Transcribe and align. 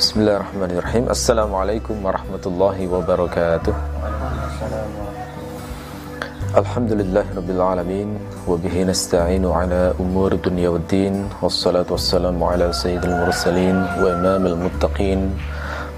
بسم 0.00 0.20
الله 0.20 0.36
الرحمن 0.36 0.70
الرحيم 0.80 1.04
السلام 1.12 1.50
عليكم 1.54 1.96
ورحمة 2.06 2.44
الله 2.46 2.76
وبركاته 2.88 3.74
الحمد 6.56 6.92
لله 6.92 7.24
رب 7.36 7.50
العالمين 7.50 8.08
وبه 8.48 8.74
نستعين 8.88 9.44
على 9.44 9.92
أمور 10.00 10.32
الدنيا 10.40 10.68
والدين 10.68 11.28
والصلاة 11.42 11.84
والسلام 11.90 12.36
على 12.44 12.72
سيد 12.72 13.04
المرسلين 13.04 13.76
وإمام 14.00 14.42
المتقين 14.46 15.20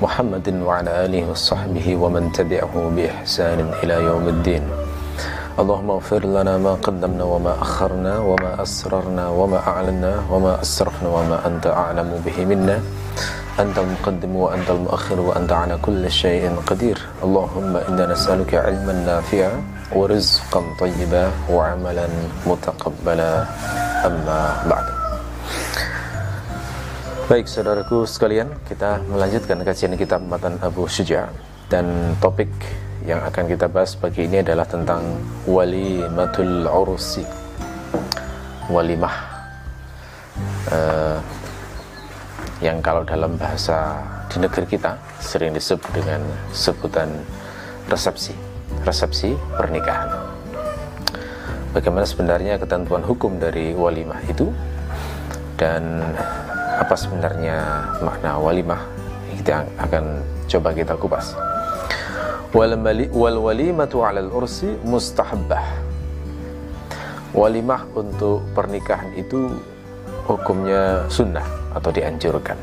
محمد 0.02 0.46
وعلى 0.66 0.90
آله 1.06 1.22
وصحبه 1.30 1.86
ومن 1.96 2.32
تبعه 2.34 2.74
بإحسان 2.96 3.58
إلى 3.82 3.94
يوم 4.02 4.24
الدين 4.28 4.62
اللهم 5.62 5.88
اغفر 5.90 6.22
لنا 6.26 6.58
ما 6.58 6.74
قدمنا 6.74 7.24
وما 7.24 7.52
أخرنا 7.62 8.18
وما 8.18 8.50
أسررنا 8.62 9.24
وما 9.28 9.58
أعلنا 9.68 10.12
وما 10.30 10.52
أسرفنا 10.60 11.08
وما 11.08 11.36
أنت 11.46 11.66
أعلم 11.66 12.08
به 12.26 12.36
منا 12.44 12.78
أنت 13.59 13.77
المقدم 13.77 14.35
وأنت 14.35 14.69
المؤخر 14.69 15.19
وأنت 15.19 15.51
على 15.51 15.75
كل 15.81 16.11
شيء 16.11 16.45
قدير 16.67 16.97
اللهم 17.25 17.73
إنا 17.77 18.05
نسألك 18.13 18.53
علما 18.53 18.93
نافعا 18.93 19.53
ورزقا 19.95 20.61
طيبا 20.79 21.25
وعملا 21.49 22.07
متقبلا 22.45 23.33
أما 24.05 24.39
بعد 24.69 24.87
Baik 27.27 27.43
saudaraku 27.51 28.07
sekalian, 28.07 28.47
kita 28.71 29.03
melanjutkan 29.03 29.59
kajian 29.59 29.99
kitab 29.99 30.23
Matan 30.23 30.55
Abu 30.63 30.87
Syuja 30.87 31.27
dan 31.67 32.15
topik 32.23 32.47
yang 33.03 33.19
akan 33.19 33.51
kita 33.51 33.67
bahas 33.67 33.99
pagi 33.99 34.31
ini 34.31 34.39
adalah 34.39 34.63
tentang 34.63 35.03
walimatul 35.43 36.63
ursi 36.71 37.27
walimah 38.71 39.15
uh, 40.71 41.19
yang 42.62 42.78
kalau 42.78 43.02
dalam 43.02 43.34
bahasa 43.34 43.98
di 44.30 44.38
negeri 44.38 44.78
kita 44.78 44.94
sering 45.18 45.50
disebut 45.50 45.90
dengan 45.90 46.22
sebutan 46.54 47.10
resepsi 47.90 48.52
resepsi 48.86 49.34
pernikahan. 49.58 50.08
Bagaimana 51.74 52.06
sebenarnya 52.06 52.62
ketentuan 52.62 53.02
hukum 53.02 53.42
dari 53.42 53.74
walimah 53.74 54.22
itu? 54.30 54.46
Dan 55.58 56.02
apa 56.78 56.94
sebenarnya 56.94 57.58
makna 57.98 58.38
walimah? 58.38 58.82
Kita 59.34 59.66
akan 59.82 60.04
coba 60.46 60.70
kita 60.70 60.94
kupas. 60.94 61.34
Wal 62.54 62.76
walimatu 63.16 64.04
'alal 64.04 64.30
ursi 64.30 64.70
mustahabbah. 64.84 65.64
Walimah 67.32 67.88
untuk 67.96 68.44
pernikahan 68.52 69.08
itu 69.16 69.48
hukumnya 70.28 71.08
sunnah 71.08 71.61
atau 71.72 71.90
dianjurkan. 71.90 72.56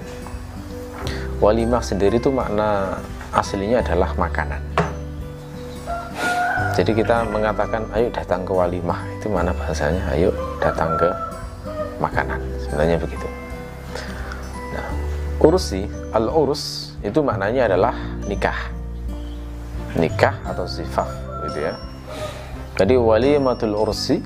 Walimah 1.40 1.80
sendiri 1.80 2.20
itu 2.20 2.30
makna 2.30 3.00
aslinya 3.32 3.80
adalah 3.80 4.12
makanan. 4.20 4.60
Jadi 6.76 6.92
kita 6.96 7.28
mengatakan 7.28 7.88
ayo 7.96 8.08
datang 8.12 8.48
ke 8.48 8.52
walimah. 8.56 9.00
Itu 9.20 9.28
mana 9.32 9.52
bahasanya 9.52 10.16
ayo 10.16 10.32
datang 10.64 10.96
ke 10.96 11.10
makanan. 12.00 12.40
Sebenarnya 12.64 12.96
begitu. 13.00 13.28
Nah 14.76 14.88
ursi 15.44 15.88
al-urus 16.16 16.96
itu 17.04 17.20
maknanya 17.20 17.72
adalah 17.72 17.96
nikah. 18.28 18.72
Nikah 19.96 20.40
atau 20.48 20.64
zifaf 20.68 21.08
gitu 21.48 21.68
ya. 21.68 21.74
Jadi 22.80 22.96
walimatul 22.96 23.76
ursi 23.76 24.24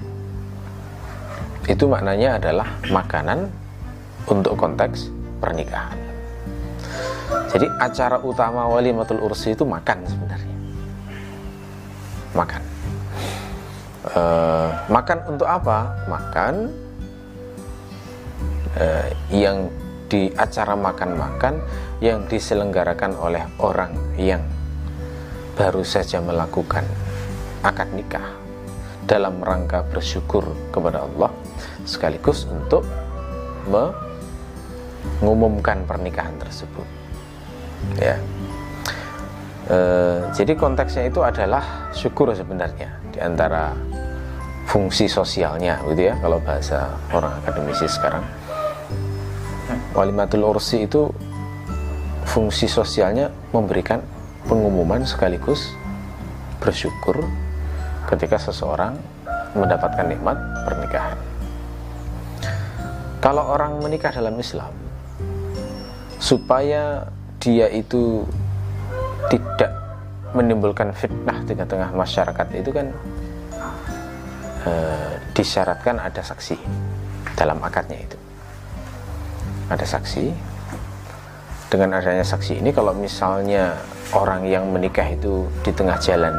itu 1.65 1.85
maknanya 1.87 2.37
adalah 2.37 2.69
makanan 2.91 3.49
untuk 4.27 4.55
konteks 4.55 5.11
pernikahan. 5.43 5.99
Jadi 7.53 7.69
acara 7.77 8.17
utama 8.21 8.65
walimatul 8.65 9.21
ursi 9.21 9.53
itu 9.53 9.61
makan 9.61 9.97
sebenarnya. 10.09 10.57
Makan. 12.33 12.63
E, 14.09 14.21
makan 14.89 15.19
untuk 15.29 15.45
apa? 15.45 15.93
Makan 16.09 16.53
e, 18.73 18.85
yang 19.29 19.69
di 20.09 20.33
acara 20.33 20.73
makan-makan 20.77 21.61
yang 22.01 22.25
diselenggarakan 22.25 23.17
oleh 23.17 23.45
orang 23.61 23.93
yang 24.17 24.41
baru 25.53 25.85
saja 25.85 26.21
melakukan 26.21 26.85
akad 27.61 27.89
nikah 27.93 28.33
dalam 29.05 29.41
rangka 29.41 29.85
bersyukur 29.89 30.45
kepada 30.73 31.05
Allah 31.05 31.29
sekaligus 31.85 32.49
untuk 32.49 32.81
mengumumkan 35.23 35.83
pernikahan 35.87 36.35
tersebut. 36.39 36.87
Ya. 37.99 38.19
E, 39.67 39.77
jadi 40.35 40.53
konteksnya 40.59 41.07
itu 41.07 41.23
adalah 41.23 41.91
syukur 41.95 42.31
sebenarnya 42.35 42.99
di 43.11 43.19
antara 43.23 43.71
fungsi 44.67 45.07
sosialnya 45.11 45.79
gitu 45.91 46.11
ya 46.11 46.15
kalau 46.19 46.39
bahasa 46.39 46.91
orang 47.11 47.31
akademisi 47.43 47.87
sekarang. 47.87 48.23
Walimatul 49.93 50.43
ursi 50.43 50.83
itu 50.89 51.07
fungsi 52.25 52.65
sosialnya 52.65 53.29
memberikan 53.53 54.01
pengumuman 54.49 55.05
sekaligus 55.05 55.71
bersyukur 56.59 57.23
ketika 58.09 58.39
seseorang 58.41 58.97
mendapatkan 59.53 60.07
nikmat 60.09 60.35
pernikahan. 60.65 61.19
Kalau 63.23 63.55
orang 63.55 63.79
menikah 63.79 64.11
dalam 64.11 64.35
Islam, 64.35 64.82
supaya 66.23 67.03
dia 67.43 67.67
itu 67.67 68.23
tidak 69.27 69.75
menimbulkan 70.31 70.95
fitnah 70.95 71.43
di 71.43 71.51
tengah 71.51 71.91
masyarakat 71.91 72.47
itu 72.55 72.71
kan 72.71 72.87
e, 74.63 74.71
disyaratkan 75.35 75.99
ada 75.99 76.23
saksi 76.23 76.55
dalam 77.35 77.59
akadnya 77.59 77.99
itu. 77.99 78.15
Ada 79.67 79.83
saksi. 79.83 80.31
Dengan 81.67 81.97
adanya 81.97 82.23
saksi 82.23 82.61
ini 82.61 82.69
kalau 82.69 82.93
misalnya 82.95 83.75
orang 84.13 84.45
yang 84.47 84.69
menikah 84.69 85.09
itu 85.09 85.49
di 85.65 85.73
tengah 85.73 85.97
jalan 85.97 86.37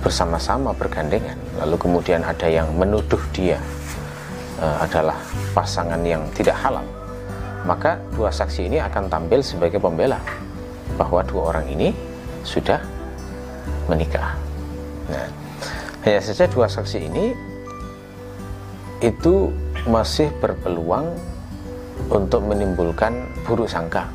bersama-sama 0.00 0.72
bergandengan 0.72 1.36
lalu 1.60 1.76
kemudian 1.76 2.24
ada 2.24 2.48
yang 2.48 2.72
menuduh 2.72 3.20
dia 3.36 3.60
uh, 4.64 4.80
adalah 4.80 5.20
pasangan 5.52 6.00
yang 6.08 6.24
tidak 6.32 6.56
halal 6.56 6.95
maka 7.66 7.98
dua 8.14 8.30
saksi 8.30 8.70
ini 8.70 8.78
akan 8.78 9.10
tampil 9.10 9.42
sebagai 9.42 9.82
pembela 9.82 10.22
bahwa 10.94 11.20
dua 11.26 11.52
orang 11.52 11.66
ini 11.66 11.90
sudah 12.46 12.78
menikah. 13.90 14.38
Nah 15.10 15.26
hanya 16.06 16.22
saja 16.22 16.46
dua 16.46 16.70
saksi 16.70 16.98
ini 17.02 17.34
itu 19.02 19.50
masih 19.90 20.30
berpeluang 20.38 21.10
untuk 22.06 22.46
menimbulkan 22.46 23.26
buruk 23.42 23.66
sangka 23.66 24.06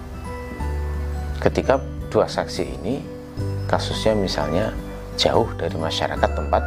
ketika 1.44 1.84
dua 2.08 2.32
saksi 2.32 2.64
ini 2.80 3.04
kasusnya 3.68 4.16
misalnya 4.16 4.72
jauh 5.20 5.52
dari 5.60 5.76
masyarakat 5.76 6.32
tempat 6.32 6.64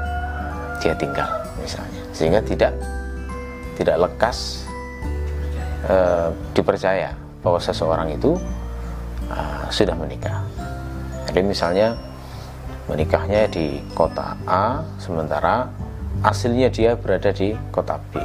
dia 0.84 0.92
tinggal 1.00 1.30
misalnya. 1.56 2.04
Sehingga 2.12 2.44
tidak 2.44 2.76
tidak 3.80 3.96
lekas 4.04 4.63
uh, 5.88 6.28
dipercaya 6.56 7.12
bahwa 7.44 7.60
seseorang 7.60 8.16
itu 8.16 8.36
uh, 9.28 9.66
sudah 9.68 9.96
menikah. 9.96 10.40
Jadi 11.28 11.40
misalnya 11.44 11.96
menikahnya 12.88 13.48
di 13.48 13.80
kota 13.96 14.36
A 14.44 14.84
sementara 15.00 15.68
aslinya 16.20 16.68
dia 16.68 16.96
berada 16.96 17.32
di 17.32 17.56
kota 17.72 17.96
B. 18.12 18.20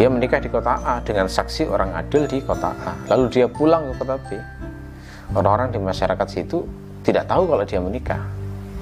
Dia 0.00 0.08
menikah 0.08 0.40
di 0.40 0.48
kota 0.48 0.80
A 0.80 1.04
dengan 1.04 1.28
saksi 1.28 1.68
orang 1.68 1.92
adil 1.92 2.24
di 2.24 2.40
kota 2.40 2.72
A. 2.72 2.92
Lalu 3.12 3.24
dia 3.28 3.46
pulang 3.48 3.92
ke 3.92 3.92
kota 4.00 4.16
B. 4.16 4.28
Orang-orang 5.36 5.76
di 5.76 5.80
masyarakat 5.80 6.28
situ 6.28 6.64
tidak 7.04 7.28
tahu 7.28 7.44
kalau 7.44 7.64
dia 7.68 7.80
menikah. 7.80 8.20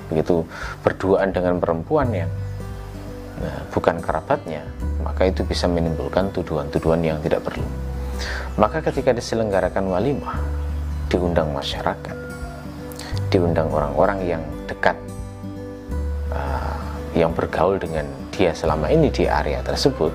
Begitu 0.07 0.47
berduaan 0.87 1.35
dengan 1.35 1.59
perempuan 1.59 2.15
yang 2.15 2.31
nah, 3.43 3.61
bukan 3.75 3.99
kerabatnya 3.99 4.63
maka 5.07 5.31
itu 5.31 5.47
bisa 5.47 5.71
menimbulkan 5.71 6.35
tuduhan-tuduhan 6.35 6.99
yang 7.07 7.23
tidak 7.23 7.47
perlu. 7.47 7.63
Maka 8.59 8.83
ketika 8.83 9.15
diselenggarakan 9.15 9.87
walimah 9.87 10.43
diundang 11.07 11.55
masyarakat 11.55 12.17
diundang 13.31 13.71
orang-orang 13.71 14.19
yang 14.27 14.43
dekat 14.67 14.99
uh, 16.35 16.79
yang 17.15 17.31
bergaul 17.31 17.79
dengan 17.79 18.07
dia 18.35 18.51
selama 18.51 18.91
ini 18.91 19.09
di 19.09 19.31
area 19.31 19.63
tersebut 19.63 20.11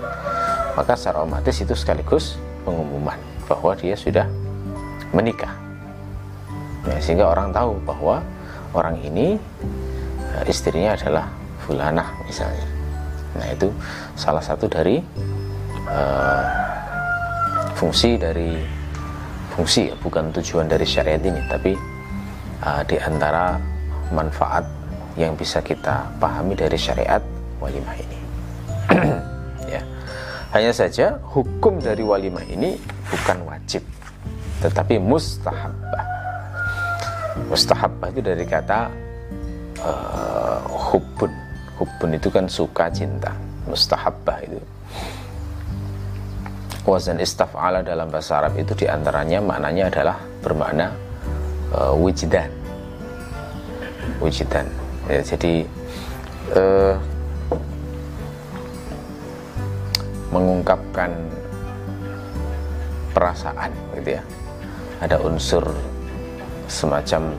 maka 0.75 0.95
secara 0.95 1.23
otomatis 1.23 1.55
itu 1.59 1.75
sekaligus 1.75 2.39
pengumuman 2.63 3.19
bahwa 3.47 3.75
dia 3.75 3.95
sudah 3.99 4.27
menikah. 5.11 5.51
Ya, 6.87 6.97
sehingga 7.03 7.27
orang 7.27 7.51
tahu 7.51 7.77
bahwa 7.83 8.23
orang 8.73 8.97
ini 9.03 9.37
eh, 10.33 10.43
istrinya 10.49 10.95
adalah 10.97 11.29
fulanah 11.61 12.07
misalnya 12.25 12.70
nah 13.37 13.47
itu 13.47 13.71
salah 14.19 14.43
satu 14.43 14.67
dari 14.67 14.99
uh, 15.87 16.45
fungsi 17.75 18.19
dari 18.19 18.81
fungsi 19.51 19.91
ya, 19.91 19.95
bukan 19.99 20.31
tujuan 20.31 20.65
dari 20.71 20.87
syariat 20.87 21.19
ini, 21.19 21.41
tapi 21.51 21.75
uh, 22.63 22.81
di 22.87 22.95
antara 23.01 23.59
manfaat 24.15 24.63
yang 25.19 25.35
bisa 25.35 25.59
kita 25.59 26.07
pahami 26.17 26.55
dari 26.55 26.79
syariat 26.79 27.19
walimah 27.59 27.95
ini. 27.99 28.19
ya. 29.75 29.81
Hanya 30.55 30.71
saja 30.71 31.19
hukum 31.35 31.83
dari 31.83 32.03
walimah 32.03 32.47
ini 32.47 32.79
bukan 33.11 33.43
wajib, 33.43 33.83
tetapi 34.63 34.99
mustahabbah. 34.99 36.05
Mustahabbah 37.51 38.07
itu 38.11 38.21
dari 38.23 38.45
kata 38.47 38.87
uh, 39.83 40.59
hubbun. 40.67 41.31
Hubbun 41.81 42.13
itu 42.13 42.29
kan 42.29 42.45
suka 42.45 42.93
cinta. 42.93 43.33
Mustahabbah 43.65 44.37
itu. 44.45 44.61
Wazan 46.85 47.17
istaf'ala 47.17 47.81
dalam 47.81 48.13
bahasa 48.13 48.37
Arab 48.37 48.53
itu 48.61 48.77
di 48.77 48.85
antaranya 48.85 49.41
maknanya 49.41 49.89
adalah 49.89 50.17
bermakna 50.45 50.93
uh, 51.73 51.93
wujdan. 51.97 52.53
Wujdan. 54.21 54.69
Ya, 55.09 55.25
jadi 55.25 55.65
uh, 56.53 56.93
mengungkapkan 60.29 61.09
perasaan 63.17 63.73
gitu 63.97 64.21
ya. 64.21 64.23
Ada 65.01 65.17
unsur 65.17 65.65
semacam 66.69 67.33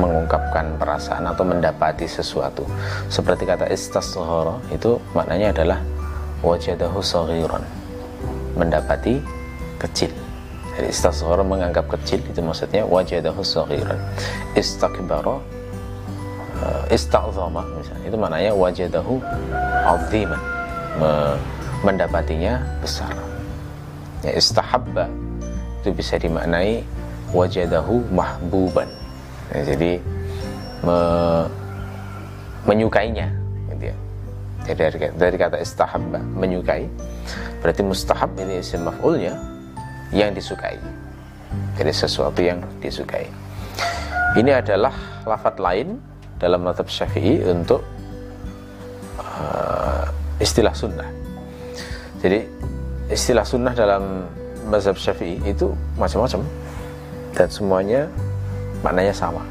mengungkapkan 0.00 0.76
perasaan 0.80 1.28
atau 1.28 1.44
mendapati 1.44 2.08
sesuatu. 2.08 2.64
Seperti 3.12 3.44
kata 3.44 3.68
istasghara 3.68 4.56
itu 4.72 4.96
maknanya 5.12 5.52
adalah 5.52 5.78
wajadahu 6.40 7.00
saghiran 7.04 7.62
mendapati 8.56 9.20
kecil. 9.80 10.12
Jadi 10.72 10.88
istasghara 10.88 11.44
menganggap 11.44 11.84
kecil 11.98 12.24
itu 12.24 12.40
maksudnya 12.40 12.86
wajadahu 12.88 13.44
saghiran. 13.44 13.98
Istakbara 14.56 15.36
uh, 16.62 16.84
ista'zama 16.88 17.60
misalnya. 17.76 18.06
Itu 18.08 18.16
maknanya 18.16 18.52
wajadahu 18.56 19.20
aziman 19.84 20.40
me 20.96 21.12
mendapatinya 21.82 22.62
besar. 22.78 23.10
Ya 24.22 24.38
istahabba 24.38 25.10
itu 25.82 25.90
bisa 25.90 26.14
dimaknai 26.14 26.86
wajadahu 27.34 28.06
mahbuban 28.14 28.86
ya, 29.52 29.60
jadi 29.76 30.00
me 30.82 30.98
menyukainya 32.62 33.28
gitu 33.74 33.84
ya. 33.90 33.96
Jadi 34.62 34.78
dari, 34.78 34.96
dari 35.18 35.36
kata 35.36 35.58
istahabba 35.58 36.22
menyukai 36.22 36.86
berarti 37.58 37.82
mustahab 37.82 38.30
ini 38.38 38.62
isim 38.62 38.86
maf'ulnya 38.86 39.34
yang 40.14 40.30
disukai. 40.30 40.78
Jadi 41.74 41.90
sesuatu 41.90 42.38
yang 42.38 42.62
disukai. 42.78 43.26
Ini 44.38 44.62
adalah 44.62 44.94
lafat 45.26 45.58
lain 45.58 45.98
dalam 46.38 46.64
mazhab 46.64 46.88
syafi'i 46.88 47.42
untuk 47.44 47.82
uh, 49.20 50.06
istilah 50.40 50.72
sunnah. 50.72 51.08
Jadi 52.22 52.46
istilah 53.10 53.44
sunnah 53.44 53.74
dalam 53.74 54.26
mazhab 54.70 54.96
syafi'i 54.96 55.42
itu 55.42 55.74
macam-macam. 55.98 56.46
Dan 57.32 57.48
semuanya 57.48 58.00
maknanya 58.82 59.14
sama. 59.14 59.42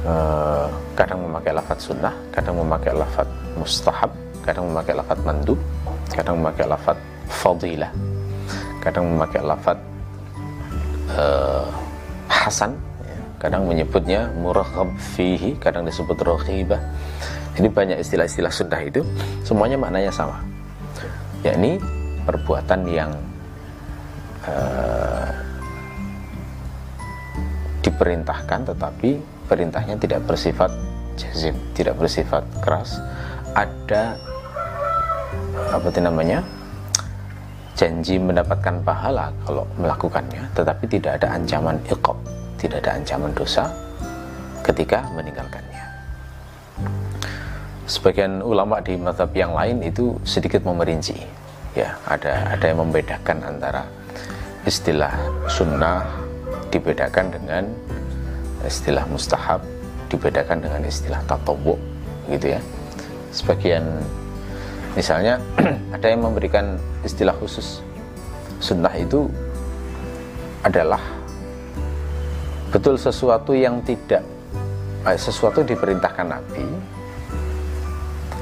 Uh, 0.00 0.66
kadang 0.96 1.20
memakai 1.28 1.52
lafat 1.52 1.76
sunnah 1.76 2.16
kadang 2.32 2.56
memakai 2.56 2.96
lafat 2.96 3.28
mustahab 3.52 4.08
kadang 4.40 4.72
memakai 4.72 4.96
lafat 4.96 5.18
mandub 5.28 5.60
kadang 6.08 6.40
memakai 6.40 6.64
lafat 6.64 6.96
fadilah 7.28 7.92
kadang 8.80 9.12
memakai 9.12 9.44
lafat 9.44 9.76
uh, 11.12 11.68
hasan 12.32 12.72
ya. 13.04 13.20
kadang 13.36 13.68
menyebutnya 13.68 14.32
murakhab 14.40 14.88
fihi 14.96 15.52
kadang 15.60 15.84
disebut 15.84 16.16
rohibah 16.24 16.80
jadi 17.60 17.68
banyak 17.70 17.98
istilah-istilah 18.00 18.52
sunnah 18.52 18.80
itu. 18.80 19.02
Semuanya 19.42 19.76
maknanya 19.80 20.12
sama. 20.14 20.38
Yakni 21.42 21.80
perbuatan 22.28 22.80
yang 22.86 23.10
uh, 24.46 24.99
diperintahkan 28.00 28.72
tetapi 28.72 29.20
perintahnya 29.44 30.00
tidak 30.00 30.24
bersifat 30.24 30.72
jazim 31.20 31.52
tidak 31.76 32.00
bersifat 32.00 32.40
keras. 32.64 32.96
Ada 33.52 34.16
apa 35.68 35.84
itu 35.84 36.00
namanya 36.00 36.40
janji 37.76 38.16
mendapatkan 38.16 38.80
pahala 38.80 39.28
kalau 39.44 39.68
melakukannya 39.76 40.48
tetapi 40.56 40.88
tidak 40.88 41.20
ada 41.20 41.36
ancaman 41.36 41.76
iqab 41.92 42.16
tidak 42.56 42.80
ada 42.88 42.96
ancaman 42.96 43.36
dosa 43.36 43.68
ketika 44.64 45.04
meninggalkannya. 45.12 45.84
Sebagian 47.84 48.40
ulama 48.40 48.80
di 48.80 48.96
mazhab 48.96 49.28
yang 49.36 49.52
lain 49.52 49.84
itu 49.84 50.16
sedikit 50.24 50.64
memerinci 50.64 51.20
ya. 51.76 52.00
Ada 52.08 52.56
ada 52.56 52.64
yang 52.64 52.80
membedakan 52.80 53.44
antara 53.44 53.84
istilah 54.64 55.12
sunnah 55.52 56.29
dibedakan 56.70 57.34
dengan 57.34 57.64
istilah 58.64 59.04
mustahab 59.10 59.60
dibedakan 60.10 60.62
dengan 60.62 60.82
istilah 60.86 61.20
tatawu 61.26 61.74
gitu 62.30 62.54
ya. 62.54 62.60
Sebagian 63.30 64.02
Misalnya 64.98 65.38
ada 65.94 66.06
yang 66.10 66.26
memberikan 66.26 66.74
istilah 67.06 67.34
khusus. 67.38 67.82
Sunnah 68.58 68.92
itu 68.98 69.30
adalah 70.66 71.00
betul 72.74 72.98
sesuatu 72.98 73.56
yang 73.56 73.80
tidak 73.86 74.20
eh, 75.08 75.16
sesuatu 75.16 75.64
diperintahkan 75.64 76.26
Nabi 76.28 76.66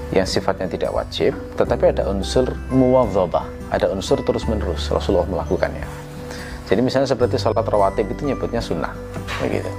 yang 0.08 0.26
sifatnya 0.26 0.66
tidak 0.66 0.90
wajib 0.90 1.36
tetapi 1.54 1.94
ada 1.94 2.08
unsur 2.10 2.48
muwadzabah 2.72 3.44
ada 3.70 3.92
unsur 3.92 4.18
terus 4.24 4.48
menerus 4.48 4.88
Rasulullah 4.90 5.28
melakukannya 5.28 5.84
jadi 6.68 6.84
misalnya 6.84 7.08
seperti 7.08 7.40
sholat 7.40 7.64
rawatib 7.64 8.12
itu 8.12 8.28
nyebutnya 8.28 8.60
sunnah 8.60 8.92
begitu. 9.40 9.72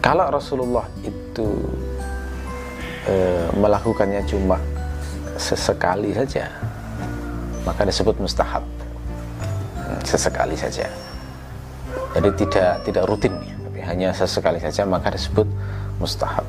Kalau 0.00 0.32
Rasulullah 0.32 0.88
itu 1.04 1.60
e, 3.04 3.14
melakukannya 3.52 4.24
cuma 4.24 4.56
sesekali 5.36 6.16
saja 6.16 6.48
maka 7.68 7.84
disebut 7.84 8.16
mustahab. 8.16 8.64
Hmm, 9.76 10.00
sesekali 10.08 10.56
saja. 10.56 10.88
Jadi 12.16 12.28
tidak 12.40 12.72
tidak 12.88 13.04
rutin 13.04 13.36
ya 13.44 13.54
tapi 13.60 13.80
hanya 13.84 14.08
sesekali 14.16 14.56
saja 14.56 14.88
maka 14.88 15.12
disebut 15.12 15.44
mustahab. 16.00 16.48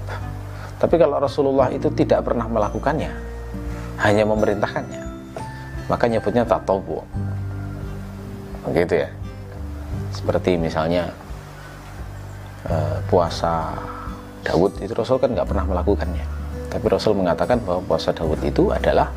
Tapi 0.79 0.96
kalau 0.96 1.20
Rasulullah 1.20 1.67
itu 1.75 1.91
tidak 1.91 2.24
pernah 2.24 2.48
melakukannya 2.48 3.12
hanya 4.00 4.24
memerintahkannya 4.24 5.01
maka 5.91 6.06
nyebutnya 6.08 6.46
tatawu 6.46 7.03
begitu 8.70 9.04
ya 9.06 9.10
seperti 10.12 10.60
misalnya 10.60 11.12
uh, 12.68 13.00
puasa 13.08 13.76
Daud 14.44 14.76
itu 14.80 14.92
Rasul 14.92 15.20
kan 15.20 15.32
nggak 15.32 15.48
pernah 15.48 15.66
melakukannya 15.68 16.26
tapi 16.68 16.86
Rasul 16.92 17.16
mengatakan 17.16 17.64
bahwa 17.64 17.80
puasa 17.88 18.12
Daud 18.12 18.38
itu 18.44 18.70
adalah 18.76 19.08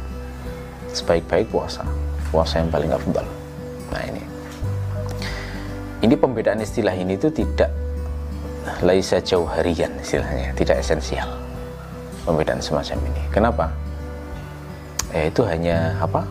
sebaik-baik 0.90 1.50
puasa, 1.50 1.86
puasa 2.30 2.62
yang 2.62 2.70
paling 2.70 2.90
afdal. 2.90 3.26
Nah 3.90 4.02
ini, 4.06 4.22
ini 6.02 6.14
pembedaan 6.14 6.62
istilah 6.62 6.94
ini 6.94 7.14
itu 7.18 7.30
tidak 7.30 7.70
laisa 8.82 9.18
jauh 9.22 9.46
harian 9.46 9.90
istilahnya, 9.98 10.54
tidak 10.54 10.82
esensial 10.82 11.30
pembedaan 12.26 12.62
semacam 12.62 12.98
ini. 13.10 13.22
Kenapa? 13.34 13.66
Eh, 15.10 15.26
itu 15.26 15.42
hanya 15.42 15.98
apa? 15.98 16.22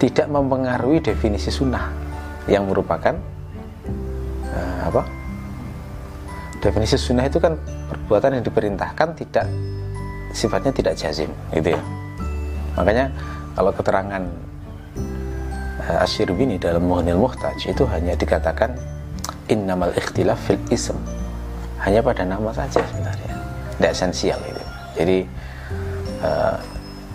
Tidak 0.00 0.26
mempengaruhi 0.32 1.04
definisi 1.04 1.52
sunnah 1.52 1.92
yang 2.48 2.64
merupakan 2.64 3.12
uh, 4.48 4.80
apa? 4.88 5.04
Definisi 6.56 6.96
sunnah 6.96 7.28
itu 7.28 7.36
kan 7.36 7.60
perbuatan 7.60 8.40
yang 8.40 8.44
diperintahkan 8.44 9.08
tidak 9.20 9.44
sifatnya 10.32 10.72
tidak 10.72 10.94
jazim 10.96 11.28
gitu 11.52 11.76
ya. 11.76 11.82
Makanya 12.80 13.12
kalau 13.52 13.76
keterangan 13.76 14.22
uh, 15.84 16.04
Asyirbini 16.04 16.56
dalam 16.56 16.88
Muhnil 16.88 17.20
Muhtaj 17.20 17.68
itu 17.68 17.84
hanya 17.92 18.16
dikatakan 18.16 18.72
innamal 19.52 19.92
ikhtilaf 19.92 20.40
fil 20.48 20.60
ism. 20.72 20.96
Hanya 21.80 22.00
pada 22.00 22.24
nama 22.24 22.52
saja 22.52 22.80
sebenarnya. 22.84 23.36
Tidak 23.76 23.90
esensial 23.92 24.40
itu. 24.48 24.64
Jadi 25.00 25.18
uh, 26.24 26.56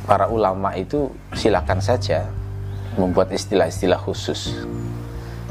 para 0.05 0.29
ulama 0.29 0.73
itu 0.77 1.09
silakan 1.33 1.81
saja 1.81 2.25
membuat 2.97 3.31
istilah-istilah 3.31 3.99
khusus 4.01 4.55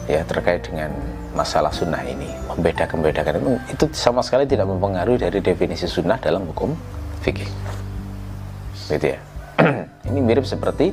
ya 0.05 0.21
terkait 0.29 0.69
dengan 0.69 0.93
masalah 1.33 1.73
sunnah 1.73 2.01
ini 2.05 2.29
membedakan-bedakan. 2.51 3.59
Itu 3.73 3.89
sama 3.97 4.21
sekali 4.21 4.45
tidak 4.45 4.69
mempengaruhi 4.69 5.19
dari 5.19 5.39
definisi 5.41 5.89
sunnah 5.89 6.21
dalam 6.21 6.45
hukum 6.49 6.77
fikih. 7.25 7.49
Gitu 8.91 9.17
ya. 9.17 9.21
Ini 10.11 10.21
mirip 10.21 10.45
seperti 10.45 10.93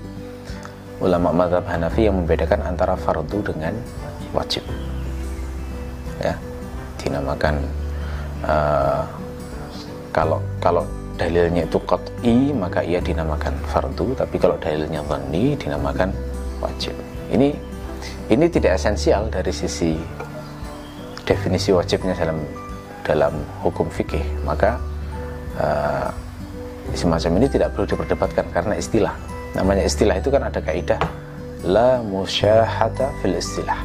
ulama 1.03 1.35
madhab 1.35 1.67
Hanafi 1.67 2.07
yang 2.07 2.23
membedakan 2.23 2.63
antara 2.63 2.95
fardu 2.95 3.43
dengan 3.43 3.75
wajib. 4.31 4.63
Ya 6.23 6.39
dinamakan 7.01 7.55
uh, 8.45 9.03
kalau 10.13 10.39
kalau 10.61 10.85
dalilnya 11.17 11.65
itu 11.65 11.77
qat'i 11.85 12.53
maka 12.53 12.85
ia 12.85 13.01
dinamakan 13.01 13.53
fardu 13.69 14.13
tapi 14.17 14.37
kalau 14.37 14.57
dalilnya 14.57 15.01
dhanni 15.05 15.57
dinamakan 15.57 16.13
wajib. 16.61 16.93
Ini 17.33 17.51
ini 18.31 18.45
tidak 18.47 18.79
esensial 18.79 19.27
dari 19.27 19.51
sisi 19.51 19.97
definisi 21.27 21.75
wajibnya 21.75 22.15
dalam 22.15 22.39
dalam 23.03 23.33
hukum 23.65 23.89
fikih. 23.89 24.23
Maka 24.45 24.77
uh, 25.57 26.09
semacam 26.93 27.41
ini 27.41 27.47
tidak 27.49 27.73
perlu 27.75 27.89
diperdebatkan 27.89 28.45
karena 28.53 28.77
istilah. 28.77 29.15
Namanya 29.57 29.83
istilah 29.83 30.15
itu 30.15 30.31
kan 30.31 30.47
ada 30.47 30.63
kaidah 30.63 31.01
la 31.67 31.99
musyahata 32.01 33.11
fil 33.19 33.35
istilah. 33.35 33.81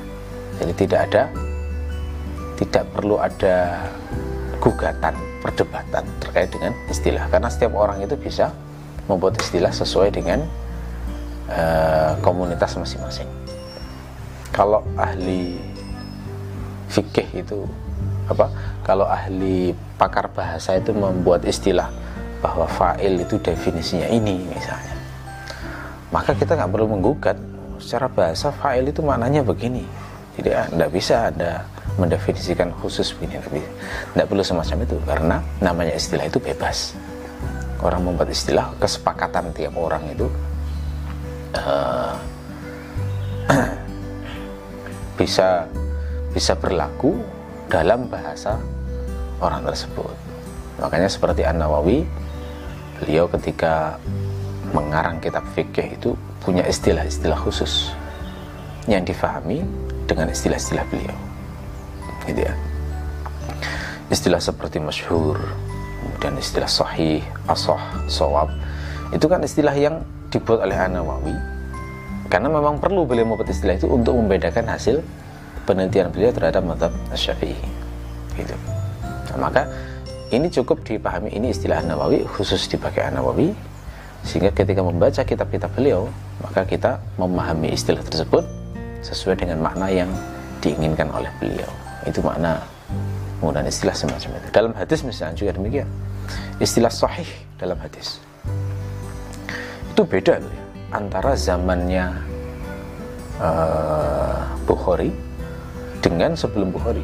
Jadi 0.62 0.73
tidak 0.87 1.00
ada 1.11 1.23
tidak 2.56 2.85
perlu 2.97 3.21
ada 3.21 3.85
gugatan 4.62 5.14
perdebatan 5.45 6.04
terkait 6.18 6.49
dengan 6.49 6.73
istilah. 6.88 7.28
Karena 7.28 7.52
setiap 7.52 7.76
orang 7.76 8.00
itu 8.00 8.16
bisa 8.16 8.50
membuat 9.06 9.38
istilah 9.38 9.71
sesuai 9.71 10.11
dengan 10.14 10.42
uh, 11.50 12.19
komunitas 12.23 12.75
masing-masing. 12.79 13.29
Kalau 14.55 14.83
ahli 14.97 15.59
fikih 16.87 17.45
itu 17.45 17.67
apa 18.26 18.50
kalau 18.87 19.07
ahli 19.07 19.75
pakar 19.99 20.31
bahasa 20.31 20.79
itu 20.79 20.95
membuat 20.95 21.43
istilah 21.47 21.91
bahwa 22.43 22.67
fa'il 22.67 23.23
itu 23.23 23.38
definisinya 23.43 24.07
ini 24.11 24.47
misalnya. 24.47 24.95
Maka 26.15 26.35
kita 26.38 26.55
nggak 26.55 26.71
perlu 26.71 26.87
menggugat 26.87 27.37
secara 27.83 28.07
bahasa 28.07 28.55
fa'il 28.55 28.91
itu 28.91 29.03
maknanya 29.03 29.43
begini. 29.43 29.83
Jadi 30.37 30.53
tidak 30.53 30.91
bisa 30.93 31.33
ada 31.33 31.65
mendefinisikan 31.97 32.69
khusus 32.76 33.17
begini 33.17 33.41
tapi 33.41 33.61
tidak 34.12 34.26
perlu 34.29 34.45
semacam 34.45 34.76
itu 34.85 34.97
karena 35.09 35.37
namanya 35.65 35.93
istilah 35.97 36.29
itu 36.29 36.38
bebas. 36.38 36.93
Orang 37.81 38.05
membuat 38.09 38.33
istilah 38.33 38.73
kesepakatan 38.81 39.53
tiap 39.53 39.76
orang 39.76 40.05
itu 40.12 40.29
uh, 41.63 42.13
bisa 45.21 45.65
bisa 46.35 46.53
berlaku 46.57 47.17
dalam 47.73 48.07
bahasa 48.11 48.61
orang 49.41 49.65
tersebut. 49.65 50.13
Makanya 50.81 51.09
seperti 51.09 51.43
An 51.49 51.61
Nawawi 51.61 52.05
beliau 53.01 53.29
ketika 53.33 53.97
mengarang 54.77 55.21
kitab 55.21 55.45
fikih 55.57 55.97
itu 55.97 56.13
punya 56.45 56.67
istilah-istilah 56.69 57.39
khusus 57.41 57.93
yang 58.85 59.03
difahami 59.03 59.65
dengan 60.05 60.29
istilah-istilah 60.29 60.85
beliau. 60.93 61.17
Gitu 62.29 62.45
ya. 62.45 62.55
Istilah 64.13 64.39
seperti 64.39 64.79
masyhur 64.79 65.41
kemudian 66.17 66.39
istilah 66.39 66.71
sahih 66.71 67.21
asoh 67.51 67.79
sawab 68.07 68.49
itu 69.11 69.27
kan 69.27 69.43
istilah 69.43 69.75
yang 69.75 70.01
dibuat 70.37 70.61
oleh 70.61 70.76
An-Nawawi 70.76 71.57
karena 72.26 72.50
memang 72.50 72.83
perlu 72.83 73.07
beliau 73.07 73.25
membuat 73.25 73.49
istilah 73.49 73.78
itu 73.78 73.87
untuk 73.87 74.19
membedakan 74.19 74.66
hasil 74.66 75.00
penelitian 75.64 76.11
beliau 76.11 76.31
terhadap 76.35 76.62
madhab 76.62 76.93
syafi'i. 77.14 77.59
Gitu. 78.35 78.55
Nah, 79.33 79.38
maka 79.38 79.71
ini 80.35 80.50
cukup 80.50 80.83
dipahami 80.83 81.31
ini 81.31 81.55
istilah 81.55 81.83
An-Nawawi 81.83 82.26
khusus 82.26 82.66
dipakai 82.66 83.07
An-Nawawi 83.07 83.55
sehingga 84.26 84.50
ketika 84.50 84.83
membaca 84.83 85.23
kitab-kitab 85.23 85.71
beliau 85.78 86.11
maka 86.43 86.66
kita 86.66 86.99
memahami 87.14 87.71
istilah 87.71 88.02
tersebut 88.02 88.43
sesuai 89.07 89.38
dengan 89.38 89.62
makna 89.62 89.87
yang 89.87 90.11
diinginkan 90.59 91.07
oleh 91.14 91.31
beliau. 91.38 91.71
Itu 92.02 92.26
makna 92.26 92.59
menggunakan 93.38 93.71
istilah 93.71 93.95
semacam 93.95 94.43
itu. 94.43 94.49
Dalam 94.50 94.73
hadis 94.75 95.07
misalnya 95.07 95.38
juga 95.38 95.55
demikian. 95.55 95.87
Istilah 96.59 96.90
sahih 96.90 97.28
dalam 97.55 97.78
hadis 97.78 98.19
itu 99.97 100.05
beda 100.05 100.45
loh 100.45 100.53
ya 100.53 100.65
antara 100.93 101.33
zamannya 101.33 102.05
uh, 103.41 104.45
Bukhari 104.69 105.09
dengan 106.05 106.37
sebelum 106.37 106.69
Bukhari. 106.69 107.00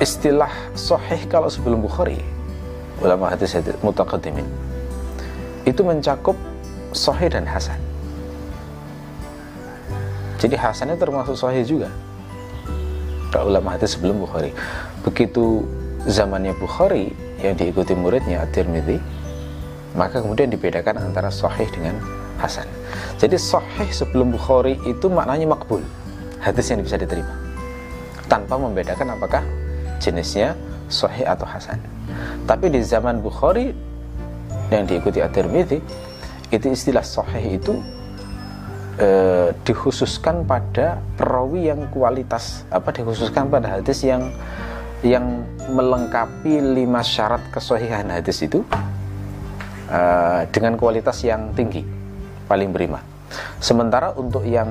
Istilah 0.00 0.48
sahih 0.72 1.20
kalau 1.28 1.52
sebelum 1.52 1.84
Bukhari 1.84 2.16
ulama 3.04 3.28
hadis 3.28 3.52
hadis 3.52 3.76
mutaqaddimin 3.84 4.48
itu 5.68 5.84
mencakup 5.84 6.40
sahih 6.96 7.28
dan 7.28 7.44
hasan. 7.44 7.76
Jadi 10.40 10.56
hasannya 10.56 10.96
termasuk 10.96 11.36
sahih 11.36 11.60
juga. 11.68 11.92
Para 13.28 13.44
ulama 13.44 13.76
hadis 13.76 14.00
sebelum 14.00 14.24
Bukhari. 14.24 14.56
Begitu 15.04 15.68
zamannya 16.08 16.56
Bukhari 16.56 17.12
yang 17.40 17.56
diikuti 17.56 17.96
muridnya 17.96 18.44
At-Tirmidzi 18.44 19.20
maka 19.94 20.22
kemudian 20.22 20.50
dibedakan 20.50 21.10
antara 21.10 21.30
sahih 21.32 21.66
dengan 21.70 21.98
hasan. 22.38 22.66
Jadi 23.18 23.36
sahih 23.36 23.90
sebelum 23.90 24.30
Bukhari 24.30 24.78
itu 24.86 25.10
maknanya 25.10 25.50
makbul. 25.50 25.82
Hadis 26.40 26.70
yang 26.72 26.80
bisa 26.80 26.96
diterima. 26.96 27.30
Tanpa 28.30 28.54
membedakan 28.56 29.18
apakah 29.18 29.42
jenisnya 29.98 30.54
sahih 30.86 31.26
atau 31.26 31.44
hasan. 31.44 31.76
Tapi 32.46 32.70
di 32.70 32.80
zaman 32.80 33.18
Bukhari 33.20 33.74
yang 34.70 34.86
diikuti 34.86 35.18
At-Tirmidzi 35.18 35.78
itu 36.50 36.66
istilah 36.70 37.02
sahih 37.02 37.58
itu 37.58 37.74
e, 38.98 39.08
dikhususkan 39.66 40.46
pada 40.46 41.02
perawi 41.18 41.70
yang 41.70 41.90
kualitas 41.90 42.66
apa 42.70 42.90
dikhususkan 42.90 43.50
pada 43.50 43.78
hadis 43.78 44.02
yang 44.02 44.30
yang 45.00 45.46
melengkapi 45.72 46.60
lima 46.60 47.00
syarat 47.00 47.40
kesohihan 47.48 48.04
hadis 48.12 48.44
itu 48.44 48.60
e, 49.88 50.00
dengan 50.52 50.76
kualitas 50.76 51.24
yang 51.24 51.56
tinggi 51.56 51.86
paling 52.44 52.68
prima 52.74 53.00
sementara 53.62 54.12
untuk 54.18 54.44
yang 54.44 54.68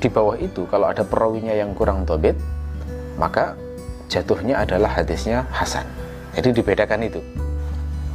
di 0.00 0.08
bawah 0.08 0.36
itu 0.40 0.64
kalau 0.68 0.88
ada 0.88 1.04
perawinya 1.04 1.52
yang 1.52 1.76
kurang 1.76 2.08
tobit 2.08 2.38
maka 3.20 3.56
jatuhnya 4.08 4.64
adalah 4.64 4.96
hadisnya 4.96 5.44
hasan 5.52 5.84
jadi 6.36 6.52
dibedakan 6.52 7.00
itu. 7.08 7.20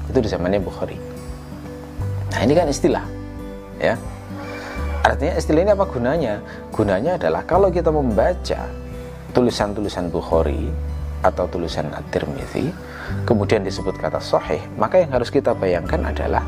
Itu 0.05 0.21
di 0.21 0.29
zamannya 0.29 0.61
Bukhari. 0.61 0.93
Nah, 2.29 2.39
ini 2.45 2.53
kan 2.53 2.69
istilah. 2.69 3.01
Ya. 3.81 3.97
Artinya 5.01 5.33
istilah 5.41 5.61
ini 5.65 5.71
apa 5.73 5.85
gunanya? 5.89 6.37
Gunanya 6.69 7.17
adalah 7.17 7.41
kalau 7.49 7.73
kita 7.73 7.89
membaca 7.89 8.69
tulisan-tulisan 9.33 10.13
Bukhari 10.13 10.69
atau 11.21 11.45
tulisan 11.49 11.89
At-Tirmidzi, 11.93 12.73
kemudian 13.25 13.61
disebut 13.61 13.97
kata 13.97 14.21
sahih, 14.21 14.61
maka 14.77 15.01
yang 15.01 15.13
harus 15.13 15.29
kita 15.29 15.53
bayangkan 15.53 16.01
adalah 16.05 16.41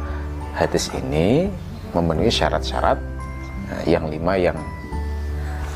hadis 0.57 0.89
ini 0.93 1.49
memenuhi 1.93 2.29
syarat-syarat 2.33 2.97
uh, 3.69 3.83
yang 3.85 4.09
lima 4.09 4.33
yang 4.37 4.57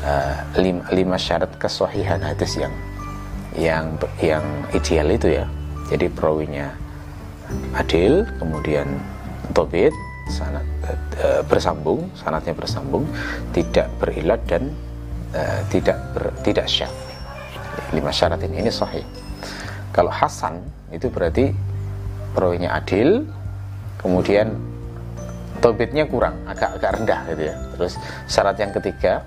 uh, 0.02 0.36
lima, 0.58 0.82
lima 0.90 1.16
syarat 1.18 1.50
kesohihan 1.58 2.18
hadis 2.22 2.58
yang 2.58 2.74
yang 3.58 3.86
yang 4.22 4.44
ideal 4.74 5.08
itu 5.10 5.42
ya. 5.42 5.46
Jadi 5.88 6.12
perawinya 6.12 6.68
adil 7.74 8.28
kemudian 8.36 9.00
tobit 9.56 9.94
sanat 10.28 10.64
e, 11.16 11.40
bersambung 11.48 12.12
sanatnya 12.12 12.52
bersambung 12.52 13.08
tidak 13.56 13.88
berilat 13.96 14.40
dan 14.44 14.68
e, 15.32 15.40
tidak 15.72 15.96
ber, 16.12 16.28
tidak 16.44 16.68
syaf 16.68 16.92
lima 17.94 18.10
syarat 18.12 18.40
ini 18.44 18.66
ini 18.66 18.70
sahih 18.72 19.04
kalau 19.94 20.12
hasan 20.12 20.60
itu 20.90 21.08
berarti 21.08 21.52
perawinya 22.32 22.76
adil 22.76 23.24
kemudian 23.98 24.54
tobitnya 25.58 26.06
kurang 26.06 26.38
agak 26.46 26.78
agak 26.78 26.90
rendah 27.00 27.20
gitu 27.34 27.42
ya 27.50 27.54
terus 27.74 27.92
syarat 28.30 28.56
yang 28.60 28.70
ketiga 28.70 29.26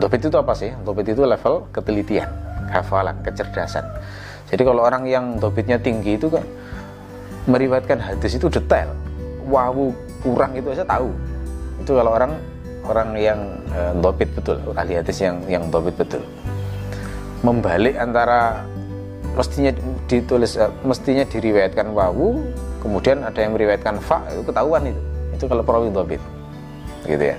tobit 0.00 0.24
itu 0.24 0.36
apa 0.38 0.52
sih 0.56 0.70
tobit 0.82 1.06
itu 1.12 1.22
level 1.22 1.68
ketelitian 1.74 2.30
hafalan 2.72 3.16
kecerdasan 3.20 3.84
jadi 4.48 4.62
kalau 4.64 4.80
orang 4.84 5.04
yang 5.04 5.36
tobitnya 5.36 5.76
tinggi 5.76 6.16
itu 6.16 6.32
kan 6.32 6.40
meriwayatkan 7.48 8.00
hadis 8.00 8.36
itu 8.36 8.48
detail. 8.48 8.92
Wawu 9.48 9.92
kurang 10.24 10.56
itu 10.56 10.72
aja 10.72 10.84
tahu. 10.84 11.12
Itu 11.84 11.96
kalau 11.96 12.16
orang 12.16 12.32
orang 12.84 13.08
yang 13.16 13.40
e, 13.68 14.24
betul, 14.32 14.56
ahli 14.72 14.96
hadis 14.96 15.20
yang 15.20 15.36
yang 15.48 15.64
dobit 15.68 15.96
betul. 15.96 16.24
Membalik 17.46 17.94
antara 17.94 18.66
mestinya 19.38 19.70
ditulis 20.10 20.58
e, 20.58 20.66
mestinya 20.82 21.22
diriwayatkan 21.22 21.94
wawu, 21.94 22.42
kemudian 22.82 23.22
ada 23.22 23.38
yang 23.38 23.54
meriwayatkan 23.54 24.02
fa 24.02 24.26
itu 24.30 24.42
ketahuan 24.42 24.90
itu. 24.90 25.02
Itu 25.38 25.44
kalau 25.46 25.62
perawi 25.62 25.88
dobit. 25.94 26.22
Gitu 27.06 27.34
ya. 27.34 27.38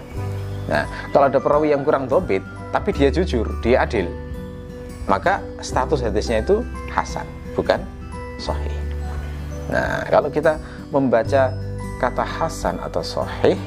Nah, 0.70 0.86
kalau 1.12 1.26
ada 1.28 1.40
perawi 1.42 1.74
yang 1.76 1.84
kurang 1.84 2.08
dobit, 2.08 2.46
tapi 2.72 2.94
dia 2.96 3.10
jujur, 3.10 3.44
dia 3.66 3.84
adil, 3.84 4.08
maka 5.10 5.42
status 5.66 6.06
hadisnya 6.06 6.46
itu 6.46 6.62
hasan 6.94 7.26
bukan 7.58 7.82
sahih 8.38 8.78
nah 9.74 10.06
kalau 10.06 10.30
kita 10.30 10.62
membaca 10.94 11.50
kata 12.00 12.24
Hasan 12.24 12.80
atau 12.80 13.04
Sahih 13.04 13.60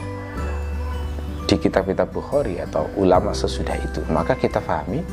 di 1.44 1.54
kitab-kitab 1.60 2.08
Bukhari 2.08 2.56
atau 2.64 2.88
ulama 2.96 3.36
sesudah 3.36 3.76
itu 3.76 4.00
maka 4.08 4.32
kita 4.32 4.58
pahami 4.58 5.04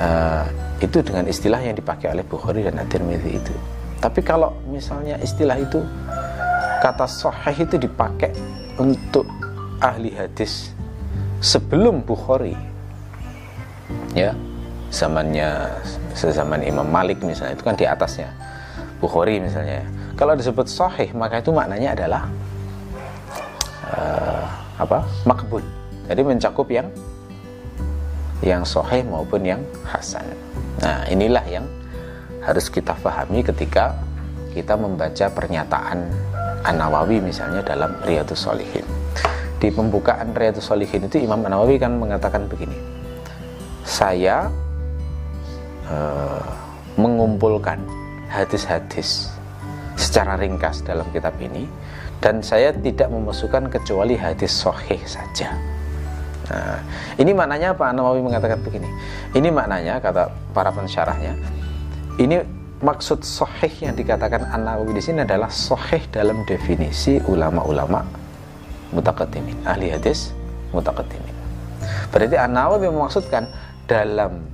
uh, 0.00 0.44
itu 0.82 1.02
dengan 1.04 1.28
istilah 1.28 1.60
yang 1.60 1.76
dipakai 1.76 2.10
oleh 2.14 2.24
Bukhari 2.26 2.66
dan 2.66 2.80
At-Tirmidzi 2.80 3.30
itu. 3.30 3.54
Tapi 4.02 4.20
kalau 4.20 4.52
misalnya 4.68 5.16
istilah 5.22 5.56
itu 5.56 5.80
kata 6.82 7.08
Sahih 7.08 7.64
itu 7.64 7.80
dipakai 7.80 8.34
untuk 8.76 9.24
ahli 9.80 10.12
hadis 10.12 10.74
sebelum 11.44 12.04
Bukhari 12.04 12.56
ya 14.16 14.32
zamannya 14.88 15.68
sezaman 16.16 16.62
Imam 16.64 16.86
Malik 16.86 17.20
misalnya 17.20 17.58
itu 17.58 17.64
kan 17.66 17.76
di 17.76 17.84
atasnya 17.84 18.30
Bukhari 19.02 19.42
misalnya. 19.42 19.84
Kalau 20.14 20.38
disebut 20.38 20.70
sahih 20.70 21.10
maka 21.12 21.42
itu 21.42 21.50
maknanya 21.50 21.98
adalah 21.98 22.22
uh, 23.90 24.46
apa 24.78 25.02
makbul. 25.26 25.60
Jadi 26.06 26.22
mencakup 26.22 26.68
yang 26.70 26.86
yang 28.42 28.66
sahih 28.66 29.06
maupun 29.06 29.44
yang 29.44 29.60
hasan 29.86 30.24
nah 30.82 31.06
inilah 31.06 31.44
yang 31.46 31.66
harus 32.42 32.66
kita 32.68 32.96
pahami 32.98 33.44
ketika 33.44 33.94
kita 34.52 34.74
membaca 34.74 35.26
pernyataan 35.30 36.08
An-Nawawi 36.64 37.20
misalnya 37.20 37.60
dalam 37.60 37.94
Riyadus 38.02 38.46
Solihin 38.46 38.84
di 39.60 39.68
pembukaan 39.70 40.32
Riyadus 40.34 40.66
Solihin 40.66 41.06
itu 41.06 41.20
Imam 41.22 41.40
An-Nawawi 41.44 41.78
kan 41.78 41.94
mengatakan 41.96 42.48
begini 42.50 42.76
saya 43.84 44.48
uh, 45.88 46.42
mengumpulkan 46.96 47.82
hadis-hadis 48.30 49.30
secara 49.94 50.38
ringkas 50.38 50.82
dalam 50.82 51.06
kitab 51.14 51.34
ini 51.38 51.66
dan 52.18 52.40
saya 52.40 52.72
tidak 52.72 53.12
memasukkan 53.12 53.68
kecuali 53.68 54.16
hadis 54.16 54.50
sahih 54.50 54.98
saja. 55.04 55.52
Nah, 56.50 56.78
ini 57.16 57.32
maknanya 57.32 57.72
apa? 57.72 57.92
Nawawi 57.94 58.20
mengatakan 58.20 58.60
begini. 58.60 58.88
Ini 59.32 59.48
maknanya 59.48 60.00
kata 60.00 60.28
para 60.52 60.68
pensyarahnya. 60.74 61.32
Ini 62.20 62.44
maksud 62.84 63.24
sahih 63.24 63.90
yang 63.90 63.94
dikatakan 63.96 64.44
An 64.52 64.68
Nawawi 64.68 65.00
di 65.00 65.02
sini 65.02 65.24
adalah 65.24 65.48
sahih 65.48 66.04
dalam 66.12 66.44
definisi 66.44 67.16
ulama-ulama 67.24 68.04
mutakaddimin, 68.92 69.64
ahli 69.64 69.88
hadis 69.90 70.36
mutakaddimin. 70.70 71.32
Berarti 72.12 72.36
An 72.36 72.52
Nawawi 72.52 72.92
memaksudkan 72.92 73.48
dalam 73.88 74.44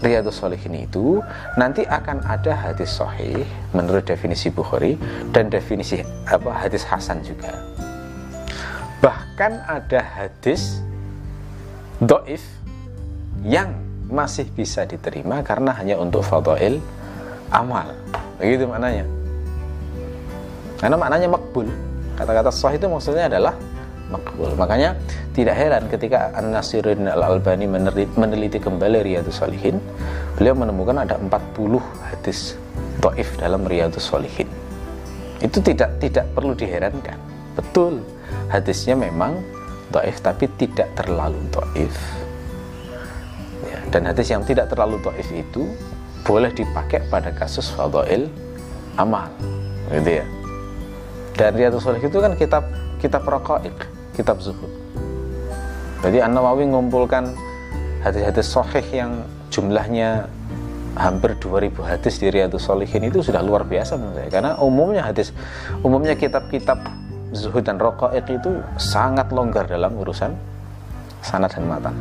Riyadus 0.00 0.40
Solihin 0.40 0.76
itu 0.76 1.24
nanti 1.56 1.84
akan 1.88 2.20
ada 2.28 2.52
hadis 2.52 3.00
sahih 3.00 3.48
menurut 3.72 4.04
definisi 4.04 4.52
Bukhari 4.52 5.00
dan 5.32 5.48
definisi 5.48 6.04
apa 6.28 6.52
hadis 6.52 6.84
Hasan 6.84 7.24
juga. 7.24 7.75
Bahkan 9.00 9.52
ada 9.68 10.00
hadis 10.00 10.80
doif 12.00 12.42
yang 13.44 13.72
masih 14.06 14.46
bisa 14.54 14.86
diterima 14.86 15.42
karena 15.42 15.74
hanya 15.74 15.98
untuk 15.98 16.22
fadail 16.22 16.78
amal. 17.50 17.90
Begitu 18.38 18.64
maknanya. 18.68 19.04
Karena 20.76 20.96
maknanya 20.96 21.28
makbul. 21.32 21.68
Kata-kata 22.16 22.48
sahih 22.52 22.80
itu 22.80 22.88
maksudnya 22.88 23.28
adalah 23.28 23.54
makbul. 24.08 24.52
Makanya 24.56 24.96
tidak 25.36 25.56
heran 25.56 25.84
ketika 25.92 26.32
An-Nasiruddin 26.32 27.12
Al-Albani 27.12 27.68
meneliti 28.16 28.56
kembali 28.56 29.04
Riyadus 29.04 29.44
Salihin, 29.44 29.80
beliau 30.40 30.56
menemukan 30.56 30.96
ada 31.04 31.20
40 31.20 31.76
hadis 32.08 32.56
doif 33.04 33.28
dalam 33.36 33.64
Riyadus 33.68 34.08
Salihin. 34.08 34.48
Itu 35.44 35.60
tidak 35.60 36.00
tidak 36.00 36.24
perlu 36.32 36.56
diherankan. 36.56 37.18
Betul, 37.56 38.00
hadisnya 38.50 38.94
memang 38.94 39.42
doif 39.90 40.18
tapi 40.22 40.50
tidak 40.58 40.90
terlalu 40.98 41.38
doif. 41.50 41.94
Ya, 43.66 43.78
dan 43.90 44.06
hadis 44.06 44.30
yang 44.30 44.42
tidak 44.46 44.70
terlalu 44.70 44.98
doif 45.02 45.28
itu 45.30 45.70
boleh 46.26 46.50
dipakai 46.50 47.06
pada 47.06 47.30
kasus 47.30 47.70
fadail 47.70 48.26
amal, 48.98 49.30
gitu 49.94 50.22
ya. 50.22 50.26
Dan 51.36 51.52
Riyadus 51.54 51.84
Salihin 51.84 52.08
itu 52.08 52.18
kan 52.18 52.32
kitab 52.34 52.64
kitab 52.98 53.22
raqaiq 53.28 53.76
kitab 54.16 54.40
zuhud. 54.40 54.72
Jadi 56.00 56.18
An-Nawawi 56.24 56.64
mengumpulkan 56.64 57.36
hadis-hadis 58.00 58.46
sahih 58.48 58.86
yang 58.90 59.12
jumlahnya 59.52 60.30
hampir 60.96 61.36
2000 61.36 61.76
hadis 61.84 62.16
di 62.16 62.32
Riyadus 62.32 62.64
Solihin 62.64 63.04
itu 63.04 63.20
sudah 63.20 63.44
luar 63.44 63.68
biasa 63.68 64.00
menurut 64.00 64.16
saya 64.16 64.30
karena 64.32 64.52
umumnya 64.56 65.04
hadis 65.04 65.30
umumnya 65.84 66.16
kitab-kitab 66.16 66.80
zuhud 67.34 67.64
dan 67.66 67.80
raqaiq 67.80 68.26
itu 68.30 68.62
sangat 68.78 69.32
longgar 69.34 69.66
dalam 69.66 69.94
urusan 69.98 70.34
sanad 71.24 71.50
dan 71.50 71.64
matan. 71.66 71.94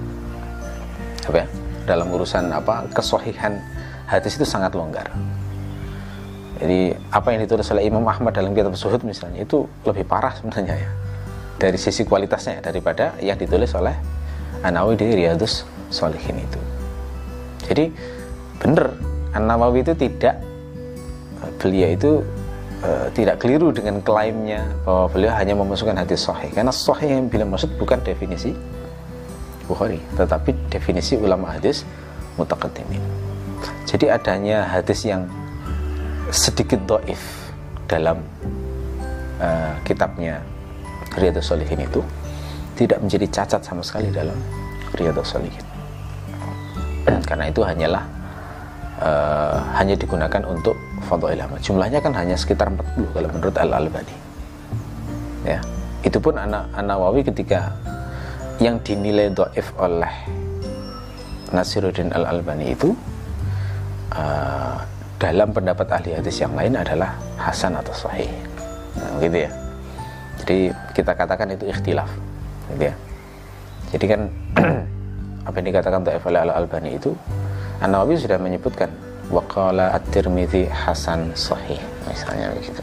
Apa 1.26 1.38
ya? 1.42 1.48
Dalam 1.86 2.10
urusan 2.14 2.50
apa? 2.54 2.86
Kesohihan 2.94 3.58
hadis 4.06 4.38
itu 4.38 4.46
sangat 4.46 4.74
longgar. 4.78 5.10
Jadi 6.56 6.96
apa 7.12 7.28
yang 7.36 7.44
ditulis 7.44 7.68
oleh 7.74 7.84
Imam 7.84 8.06
Ahmad 8.08 8.32
dalam 8.32 8.56
kitab 8.56 8.78
zuhud 8.80 9.04
misalnya 9.04 9.44
itu 9.44 9.68
lebih 9.84 10.08
parah 10.08 10.34
sebenarnya 10.38 10.76
ya. 10.78 10.90
Dari 11.56 11.80
sisi 11.80 12.04
kualitasnya 12.04 12.60
daripada 12.60 13.16
yang 13.20 13.40
ditulis 13.40 13.72
oleh 13.76 13.96
An-Nawawi 14.64 14.96
di 15.00 15.08
Riyadus 15.24 15.68
Solihin 15.92 16.40
itu. 16.40 16.60
Jadi 17.66 17.86
benar 18.60 18.94
An-Nawawi 19.36 19.84
itu 19.84 19.94
tidak 20.00 20.40
beliau 21.60 21.90
itu 21.92 22.12
uh, 22.84 23.08
tidak 23.14 23.40
keliru 23.40 23.72
dengan 23.72 24.02
klaimnya 24.02 24.66
bahwa 24.84 25.08
beliau 25.12 25.32
hanya 25.38 25.54
memasukkan 25.56 25.96
hadis 25.96 26.26
sahih 26.26 26.50
karena 26.52 26.74
sahih 26.74 27.20
yang 27.20 27.30
beliau 27.30 27.48
maksud 27.48 27.72
bukan 27.80 28.02
definisi 28.04 28.52
Bukhari 29.66 29.98
tetapi 30.14 30.54
definisi 30.70 31.18
ulama 31.18 31.58
hadis 31.58 31.82
mutakaddimin. 32.38 33.02
Jadi 33.90 34.14
adanya 34.14 34.62
hadis 34.68 35.02
yang 35.08 35.26
sedikit 36.30 36.78
doif 36.86 37.22
dalam 37.90 38.22
uh, 39.42 39.74
kitabnya 39.86 40.42
Riyadus 41.18 41.50
Solihin 41.50 41.82
itu 41.82 42.02
tidak 42.76 43.02
menjadi 43.02 43.26
cacat 43.42 43.62
sama 43.66 43.82
sekali 43.82 44.14
dalam 44.14 44.36
Riyadus 44.94 45.34
Solihin 45.34 45.66
karena 47.30 47.50
itu 47.50 47.62
hanyalah 47.66 48.04
uh, 49.00 49.58
hanya 49.80 49.96
digunakan 49.98 50.44
untuk 50.46 50.76
foto 51.06 51.30
ilham 51.30 51.54
jumlahnya 51.62 52.02
kan 52.02 52.12
hanya 52.18 52.34
sekitar 52.34 52.74
40 52.74 53.14
kalau 53.14 53.30
menurut 53.30 53.56
Al-Albani 53.56 54.16
ya. 55.46 55.62
Itu 56.06 56.22
pun 56.22 56.38
anak 56.38 56.70
Nawawi 56.74 57.26
ketika 57.26 57.74
yang 58.62 58.82
dinilai 58.82 59.34
doif 59.34 59.74
oleh 59.78 60.10
Nasiruddin 61.50 62.14
Al-Albani 62.14 62.74
itu 62.74 62.94
uh, 64.14 64.78
dalam 65.18 65.50
pendapat 65.50 65.88
ahli 65.90 66.18
hadis 66.18 66.42
yang 66.42 66.54
lain 66.54 66.78
adalah 66.78 67.16
Hasan 67.40 67.78
atau 67.78 67.94
Sahih. 67.96 68.30
Nah, 68.98 69.18
gitu 69.22 69.38
ya. 69.48 69.52
Jadi 70.44 70.58
kita 70.94 71.12
katakan 71.16 71.48
itu 71.56 71.66
ikhtilaf 71.70 72.12
gitu 72.74 72.84
ya. 72.92 72.96
Jadi 73.96 74.06
kan 74.06 74.22
apa 75.48 75.56
yang 75.62 75.68
dikatakan 75.74 75.98
untuk 76.04 76.28
oleh 76.28 76.42
al-Albani 76.42 76.92
itu 76.98 77.12
An-Nawawi 77.82 78.18
sudah 78.18 78.40
menyebutkan 78.40 78.90
waqala 79.30 79.98
at-Tirmidzi 79.98 80.70
hasan 80.70 81.34
sahih 81.34 81.80
misalnya 82.06 82.54
begitu. 82.54 82.82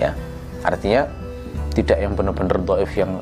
Ya 0.00 0.16
artinya 0.64 1.04
tidak 1.76 1.98
yang 2.00 2.12
benar-benar 2.16 2.58
doif 2.64 2.92
yang 2.96 3.20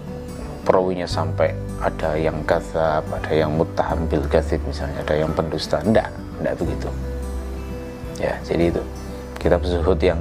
perawinya 0.62 1.08
sampai 1.08 1.54
ada 1.78 2.18
yang 2.18 2.42
kata 2.44 3.00
ada 3.02 3.32
yang 3.32 3.54
muttaham 3.54 4.04
bil 4.06 4.22
misalnya 4.66 4.98
ada 5.02 5.14
yang 5.14 5.30
pendusta. 5.34 5.82
Enggak 5.82 6.10
enggak 6.38 6.54
begitu. 6.58 6.88
Ya 8.18 8.34
jadi 8.46 8.74
itu 8.74 8.82
kitab 9.38 9.62
zuhud 9.62 9.98
yang 10.02 10.18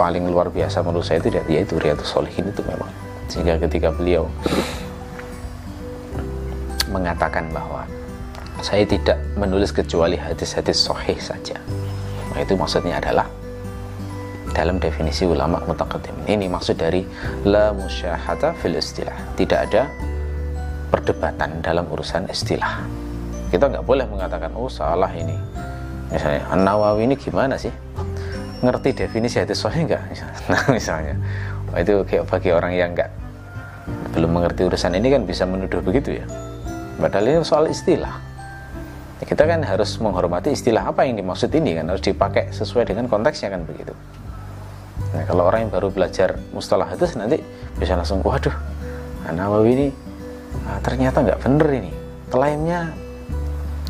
paling 0.00 0.24
luar 0.30 0.48
biasa 0.48 0.80
menurut 0.80 1.04
saya 1.04 1.20
itu 1.20 1.28
yaitu 1.50 1.76
Riyadus 1.76 2.08
Solihin 2.08 2.48
itu 2.48 2.62
memang. 2.64 2.88
Sehingga 3.26 3.58
ketika 3.58 3.90
beliau 3.90 4.30
mengatakan 6.88 7.50
bahwa 7.50 7.84
saya 8.64 8.88
tidak 8.88 9.20
menulis 9.36 9.72
kecuali 9.72 10.16
hadis-hadis 10.16 10.80
sahih 10.80 11.18
saja. 11.20 11.60
Nah, 12.32 12.40
itu 12.40 12.56
maksudnya 12.56 13.00
adalah 13.00 13.28
dalam 14.56 14.80
definisi 14.80 15.28
ulama 15.28 15.60
mutaqaddim. 15.68 16.24
Ini 16.24 16.48
maksud 16.48 16.80
dari 16.80 17.04
la 17.44 17.76
musyahata 17.76 18.56
fil 18.56 18.76
istilah. 18.80 19.36
Tidak 19.36 19.58
ada 19.58 19.88
perdebatan 20.88 21.60
dalam 21.60 21.84
urusan 21.92 22.28
istilah. 22.32 22.80
Kita 23.52 23.68
nggak 23.68 23.84
boleh 23.84 24.08
mengatakan 24.08 24.56
oh 24.56 24.72
salah 24.72 25.12
ini. 25.12 25.36
Misalnya 26.08 26.48
An 26.48 26.64
Nawawi 26.64 27.04
ini 27.04 27.14
gimana 27.18 27.60
sih? 27.60 27.72
Ngerti 28.64 29.04
definisi 29.04 29.36
hadis 29.36 29.60
sahih 29.60 29.84
enggak 29.84 30.00
nah 30.52 30.64
misalnya. 30.72 31.18
Oh, 31.72 31.76
itu 31.76 32.00
kayak 32.08 32.24
bagi 32.30 32.50
orang 32.56 32.72
yang 32.72 32.96
enggak 32.96 33.12
belum 34.16 34.32
mengerti 34.32 34.64
urusan 34.64 34.96
ini 34.96 35.12
kan 35.12 35.22
bisa 35.28 35.44
menuduh 35.44 35.84
begitu 35.84 36.16
ya. 36.16 36.26
Padahal 36.96 37.28
ini 37.28 37.44
soal 37.44 37.68
istilah 37.68 38.16
kita 39.24 39.48
kan 39.48 39.64
harus 39.64 39.96
menghormati 39.96 40.52
istilah 40.52 40.92
apa 40.92 41.08
yang 41.08 41.16
dimaksud 41.16 41.48
ini 41.56 41.78
kan 41.80 41.88
harus 41.88 42.04
dipakai 42.04 42.52
sesuai 42.52 42.92
dengan 42.92 43.08
konteksnya 43.08 43.48
kan 43.48 43.64
begitu. 43.64 43.96
Nah, 45.16 45.24
kalau 45.24 45.48
orang 45.48 45.68
yang 45.68 45.72
baru 45.72 45.88
belajar 45.88 46.36
mustalah 46.52 46.92
hadis 46.92 47.16
nanti 47.16 47.40
bisa 47.80 47.96
langsung 47.96 48.20
waduh 48.20 48.52
Nawawi 49.26 49.70
ini 49.74 49.88
nah, 50.62 50.78
ternyata 50.84 51.24
nggak 51.24 51.40
bener 51.40 51.68
ini. 51.72 51.92
Klaimnya 52.28 52.92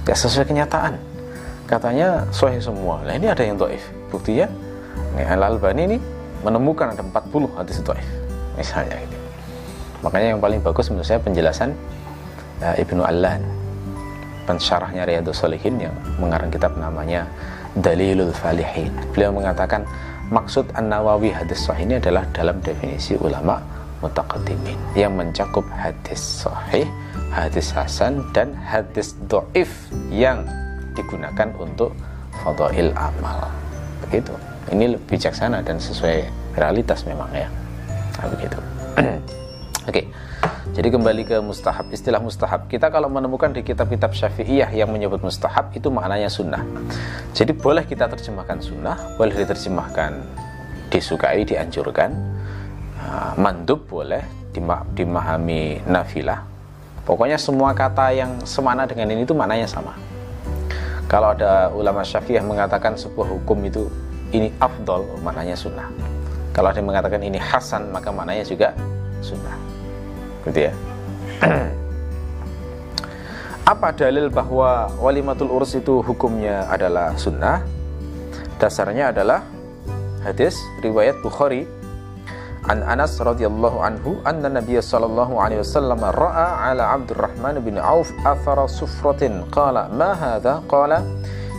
nggak 0.07 0.19
sesuai 0.19 0.47
kenyataan. 0.47 0.95
Katanya 1.67 2.23
sahih 2.31 2.63
semua. 2.63 3.03
Nah 3.03 3.19
ini 3.19 3.27
ada 3.27 3.43
yang 3.43 3.59
doif 3.59 3.83
buktinya 4.09 4.47
ya, 5.19 5.35
Al 5.35 5.43
Albani 5.43 5.83
ini 5.95 5.99
menemukan 6.45 6.93
ada 6.93 7.03
40 7.03 7.59
hadis 7.59 7.79
doif 7.83 8.07
misalnya 8.57 8.97
ini 9.01 9.19
makanya 10.05 10.37
yang 10.37 10.41
paling 10.41 10.61
bagus 10.61 10.93
menurut 10.93 11.09
saya 11.09 11.21
penjelasan 11.21 11.73
ya, 12.61 12.77
Ibnu 12.77 13.03
Allan 13.03 13.43
pensyarahnya 14.47 15.03
Riyadus 15.05 15.43
Solihin 15.43 15.77
yang 15.83 15.95
mengarang 16.23 16.49
kitab 16.49 16.79
namanya 16.79 17.27
Dalilul 17.77 18.33
Falihin. 18.33 18.95
Beliau 19.13 19.35
mengatakan 19.35 19.85
maksud 20.33 20.71
An-Nawawi 20.79 21.35
hadis 21.35 21.67
sahih 21.67 21.85
ini 21.85 21.99
adalah 21.99 22.25
dalam 22.33 22.63
definisi 22.63 23.19
ulama 23.19 23.61
mutaqaddimin 24.01 24.79
yang 24.95 25.19
mencakup 25.19 25.67
hadis 25.75 26.47
sahih 26.47 26.87
hadis 27.35 27.75
hasan 27.75 28.23
dan 28.31 28.55
hadis 28.55 29.19
doif 29.27 29.69
yang 30.09 30.47
digunakan 30.97 31.53
untuk 31.61 31.93
fadail 32.41 32.95
amal. 32.97 33.51
Begitu. 34.09 34.33
Ini 34.73 34.97
lebih 34.97 35.19
bijaksana 35.19 35.63
dan 35.63 35.79
sesuai 35.79 36.27
realitas 36.59 37.07
memang 37.07 37.31
ya. 37.31 37.47
Nah, 38.17 38.27
begitu 38.33 38.59
oke. 39.87 40.03
Jadi 40.77 40.89
kembali 40.93 41.23
ke 41.25 41.37
mustahab 41.41 41.89
istilah 41.89 42.21
mustahab. 42.21 42.69
Kita 42.69 42.93
kalau 42.93 43.09
menemukan 43.09 43.49
di 43.49 43.65
kitab-kitab 43.65 44.13
syafi'iyah 44.13 44.69
yang 44.77 44.93
menyebut 44.93 45.25
mustahab 45.25 45.73
itu 45.73 45.89
maknanya 45.89 46.29
sunnah. 46.29 46.61
Jadi 47.33 47.57
boleh 47.57 47.89
kita 47.89 48.11
terjemahkan 48.13 48.61
sunnah 48.61 49.17
boleh 49.17 49.33
diterjemahkan 49.33 50.21
disukai 50.93 51.49
dianjurkan. 51.49 52.11
Nah, 53.01 53.33
mandub 53.41 53.89
boleh 53.89 54.21
dimahami 54.93 55.81
nafilah. 55.87 56.45
Pokoknya 57.07 57.39
semua 57.39 57.71
kata 57.71 58.11
yang 58.13 58.43
semana 58.43 58.85
dengan 58.85 59.15
ini 59.15 59.23
itu 59.23 59.33
maknanya 59.33 59.71
sama. 59.71 59.95
Kalau 61.07 61.33
ada 61.33 61.71
ulama 61.71 62.03
syafi'iyah 62.03 62.43
mengatakan 62.43 62.99
sebuah 62.99 63.31
hukum 63.31 63.63
itu 63.63 63.87
ini 64.35 64.51
afdol, 64.59 65.07
maknanya 65.23 65.55
sunnah. 65.55 65.87
Kalau 66.51 66.75
ada 66.75 66.83
yang 66.83 66.91
mengatakan 66.91 67.23
ini 67.23 67.39
hasan, 67.39 67.95
maka 67.95 68.11
maknanya 68.11 68.43
juga 68.43 68.75
sunnah. 69.23 69.66
Gitu 70.47 70.71
ya. 70.71 70.73
Apa 73.67 73.91
dalil 73.91 74.31
bahwa 74.31 74.87
walimatul 75.03 75.51
urus 75.51 75.75
itu 75.75 75.99
hukumnya 75.99 76.71
adalah 76.71 77.19
sunnah? 77.19 77.67
Dasarnya 78.63 79.11
adalah 79.11 79.43
hadis 80.23 80.55
riwayat 80.87 81.19
Bukhari. 81.19 81.67
An 82.67 82.83
Anas 82.87 83.19
radhiyallahu 83.19 83.79
anhu 83.79 84.23
anna 84.27 84.51
Nabiy 84.51 84.83
sallallahu 84.83 85.39
alaihi 85.39 85.63
wasallam 85.63 86.03
ra'a 86.03 86.71
ala 86.71 86.95
Abdurrahman 86.95 87.59
bin 87.63 87.79
Auf 87.79 88.11
athara 88.23 88.71
sufratin. 88.71 89.43
Qala 89.51 89.91
ma 89.91 90.15
hadha? 90.15 90.63
Qala 90.71 91.03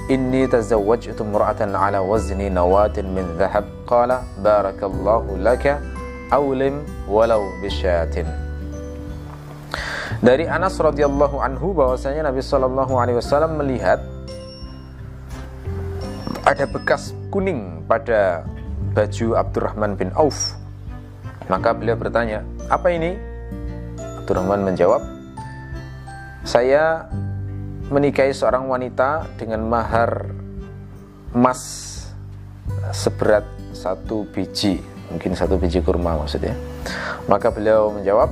inni 0.07 0.47
tazawwajtu 0.47 1.19
imra'atan 1.19 1.75
ala 1.75 1.99
wazni 1.99 2.47
nawatin 2.47 3.11
min 3.11 3.27
dhahab. 3.35 3.67
Qala 3.83 4.23
barakallahu 4.39 5.35
laka 5.39 5.79
awlim 6.31 6.83
walau 7.07 7.51
bisyatin 7.63 8.46
dari 10.21 10.49
Anas 10.49 10.77
radhiyallahu 10.81 11.37
anhu 11.41 11.73
bahwasanya 11.77 12.29
Nabi 12.29 12.41
sallallahu 12.41 12.93
alaihi 12.97 13.17
wasallam 13.21 13.57
melihat 13.57 14.01
ada 16.47 16.63
bekas 16.65 17.11
kuning 17.29 17.83
pada 17.85 18.47
baju 18.95 19.37
Abdurrahman 19.37 19.93
bin 19.99 20.09
Auf 20.15 20.57
maka 21.47 21.71
beliau 21.71 21.95
bertanya, 21.95 22.43
apa 22.67 22.91
ini? 22.91 23.15
Abdurrahman 24.23 24.67
menjawab, 24.67 24.99
saya 26.43 27.07
menikahi 27.87 28.35
seorang 28.35 28.67
wanita 28.67 29.23
dengan 29.39 29.63
mahar 29.63 30.27
emas 31.31 31.59
seberat 32.91 33.47
satu 33.71 34.27
biji, 34.35 34.83
mungkin 35.07 35.39
satu 35.39 35.55
biji 35.55 35.79
kurma 35.79 36.19
maksudnya. 36.19 36.51
Maka 37.31 37.47
beliau 37.47 37.95
menjawab, 37.95 38.27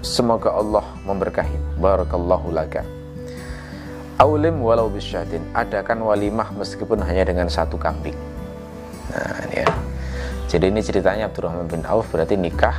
semoga 0.00 0.52
Allah 0.52 0.84
memberkahi. 1.04 1.80
Barakallahu 1.80 2.52
laka. 2.52 2.84
Aulim 4.20 4.60
walau 4.60 4.92
bisyadin, 4.92 5.40
adakan 5.56 6.04
walimah 6.04 6.52
meskipun 6.52 7.00
hanya 7.00 7.24
dengan 7.24 7.48
satu 7.48 7.80
kambing. 7.80 8.16
Nah, 9.08 9.48
ini 9.48 9.64
ya. 9.64 9.68
Jadi 10.44 10.68
ini 10.68 10.80
ceritanya 10.84 11.24
Abdurrahman 11.32 11.64
bin 11.70 11.80
Auf 11.88 12.12
berarti 12.12 12.36
nikah 12.36 12.74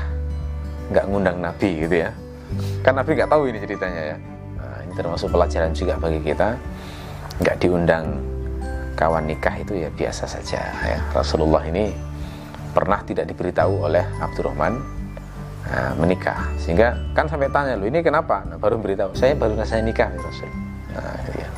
nggak 0.94 1.06
ngundang 1.10 1.42
Nabi 1.42 1.82
gitu 1.82 2.06
ya. 2.06 2.14
Kan 2.86 3.00
Nabi 3.00 3.18
nggak 3.18 3.32
tahu 3.32 3.50
ini 3.50 3.58
ceritanya 3.58 4.02
ya. 4.14 4.18
Nah, 4.62 4.78
ini 4.86 4.94
termasuk 4.94 5.34
pelajaran 5.34 5.74
juga 5.74 5.98
bagi 5.98 6.20
kita. 6.22 6.54
Nggak 7.42 7.56
diundang 7.58 8.06
kawan 8.94 9.26
nikah 9.26 9.56
itu 9.58 9.82
ya 9.82 9.90
biasa 9.90 10.30
saja 10.30 10.62
ya. 10.62 11.00
Rasulullah 11.10 11.66
ini 11.66 11.90
pernah 12.70 13.02
tidak 13.02 13.26
diberitahu 13.34 13.90
oleh 13.90 14.06
Abdurrahman 14.22 15.01
nah, 15.72 15.96
menikah 15.96 16.38
sehingga 16.60 17.00
kan 17.16 17.32
sampai 17.32 17.48
tanya 17.48 17.80
lu 17.80 17.88
ini 17.88 18.04
kenapa 18.04 18.44
nah, 18.44 18.60
baru 18.60 18.76
beritahu 18.78 19.16
saya 19.16 19.34
baru 19.34 19.56
saya 19.64 19.80
nikah 19.80 20.12
nah, 20.12 21.16
ya. 21.40 21.50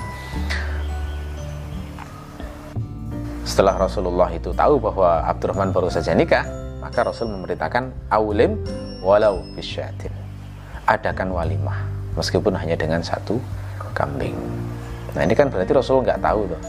Setelah 3.44 3.76
Rasulullah 3.76 4.32
itu 4.32 4.56
tahu 4.56 4.80
bahwa 4.80 5.20
Abdurrahman 5.28 5.76
baru 5.76 5.92
saja 5.92 6.16
nikah, 6.16 6.48
maka 6.80 7.06
Rasul 7.06 7.28
memerintahkan 7.28 7.92
aulim 8.08 8.56
walau 9.04 9.44
bisyatin. 9.54 10.10
Adakan 10.88 11.30
walimah 11.30 11.86
meskipun 12.16 12.56
hanya 12.56 12.74
dengan 12.80 13.04
satu 13.04 13.38
kambing. 13.94 14.34
Nah 15.14 15.22
ini 15.28 15.36
kan 15.38 15.52
berarti 15.52 15.70
Rasul 15.70 16.02
nggak 16.02 16.24
tahu 16.24 16.50
tuh. 16.50 16.62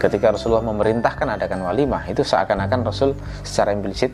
Ketika 0.00 0.34
Rasulullah 0.34 0.64
memerintahkan 0.64 1.38
adakan 1.38 1.70
walimah 1.70 2.02
itu 2.08 2.26
seakan-akan 2.26 2.82
Rasul 2.82 3.14
secara 3.46 3.70
implisit 3.70 4.10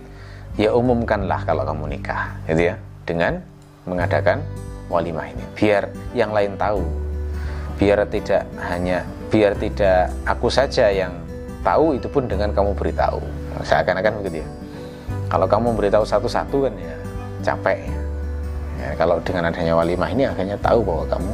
ya 0.59 0.75
umumkanlah 0.75 1.47
kalau 1.47 1.63
kamu 1.63 1.99
nikah, 1.99 2.35
gitu 2.51 2.73
ya, 2.73 2.75
dengan 3.07 3.43
mengadakan 3.87 4.43
walimah 4.91 5.31
ini. 5.31 5.45
Biar 5.55 5.91
yang 6.13 6.35
lain 6.35 6.59
tahu. 6.59 6.83
Biar 7.81 8.05
tidak 8.13 8.45
hanya 8.61 9.09
biar 9.33 9.57
tidak 9.57 10.13
aku 10.29 10.53
saja 10.53 10.93
yang 10.93 11.17
tahu 11.65 11.97
itu 11.97 12.11
pun 12.11 12.29
dengan 12.29 12.53
kamu 12.53 12.77
beritahu. 12.77 13.23
Seakan-akan 13.65 14.21
begitu 14.21 14.45
ya. 14.45 14.49
Kalau 15.31 15.47
kamu 15.47 15.79
beritahu 15.79 16.05
satu-satu 16.05 16.69
kan 16.69 16.75
ya 16.77 16.95
capek 17.41 17.79
ya. 17.87 17.99
ya 18.85 18.91
kalau 18.99 19.17
dengan 19.25 19.49
adanya 19.49 19.73
walimah 19.79 20.11
ini 20.13 20.29
akhirnya 20.29 20.59
tahu 20.61 20.85
bahwa 20.85 21.05
kamu 21.09 21.33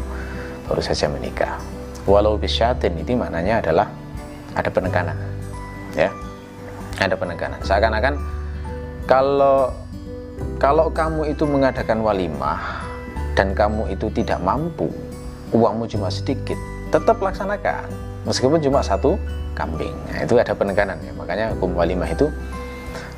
baru 0.70 0.82
saja 0.84 1.10
menikah. 1.10 1.58
Walau 2.06 2.38
bisyatin 2.38 2.94
ini 2.94 3.18
maknanya 3.18 3.58
adalah 3.58 3.90
ada 4.54 4.70
penekanan 4.70 5.18
ya. 5.98 6.12
Ada 7.02 7.18
penekanan. 7.18 7.58
Seakan-akan 7.66 8.14
kalau 9.06 9.72
kalau 10.60 10.90
kamu 10.92 11.32
itu 11.32 11.46
mengadakan 11.46 12.02
walimah 12.02 12.82
dan 13.38 13.54
kamu 13.54 13.94
itu 13.94 14.10
tidak 14.12 14.42
mampu 14.42 14.90
uangmu 15.54 15.86
cuma 15.86 16.10
sedikit 16.10 16.58
tetap 16.90 17.22
laksanakan 17.22 17.86
meskipun 18.26 18.58
cuma 18.58 18.82
satu 18.82 19.14
kambing. 19.56 19.96
Nah, 20.12 20.28
itu 20.28 20.36
ada 20.36 20.52
penekanan 20.52 21.00
ya. 21.00 21.12
Makanya 21.16 21.56
hukum 21.56 21.72
walimah 21.72 22.12
itu 22.12 22.28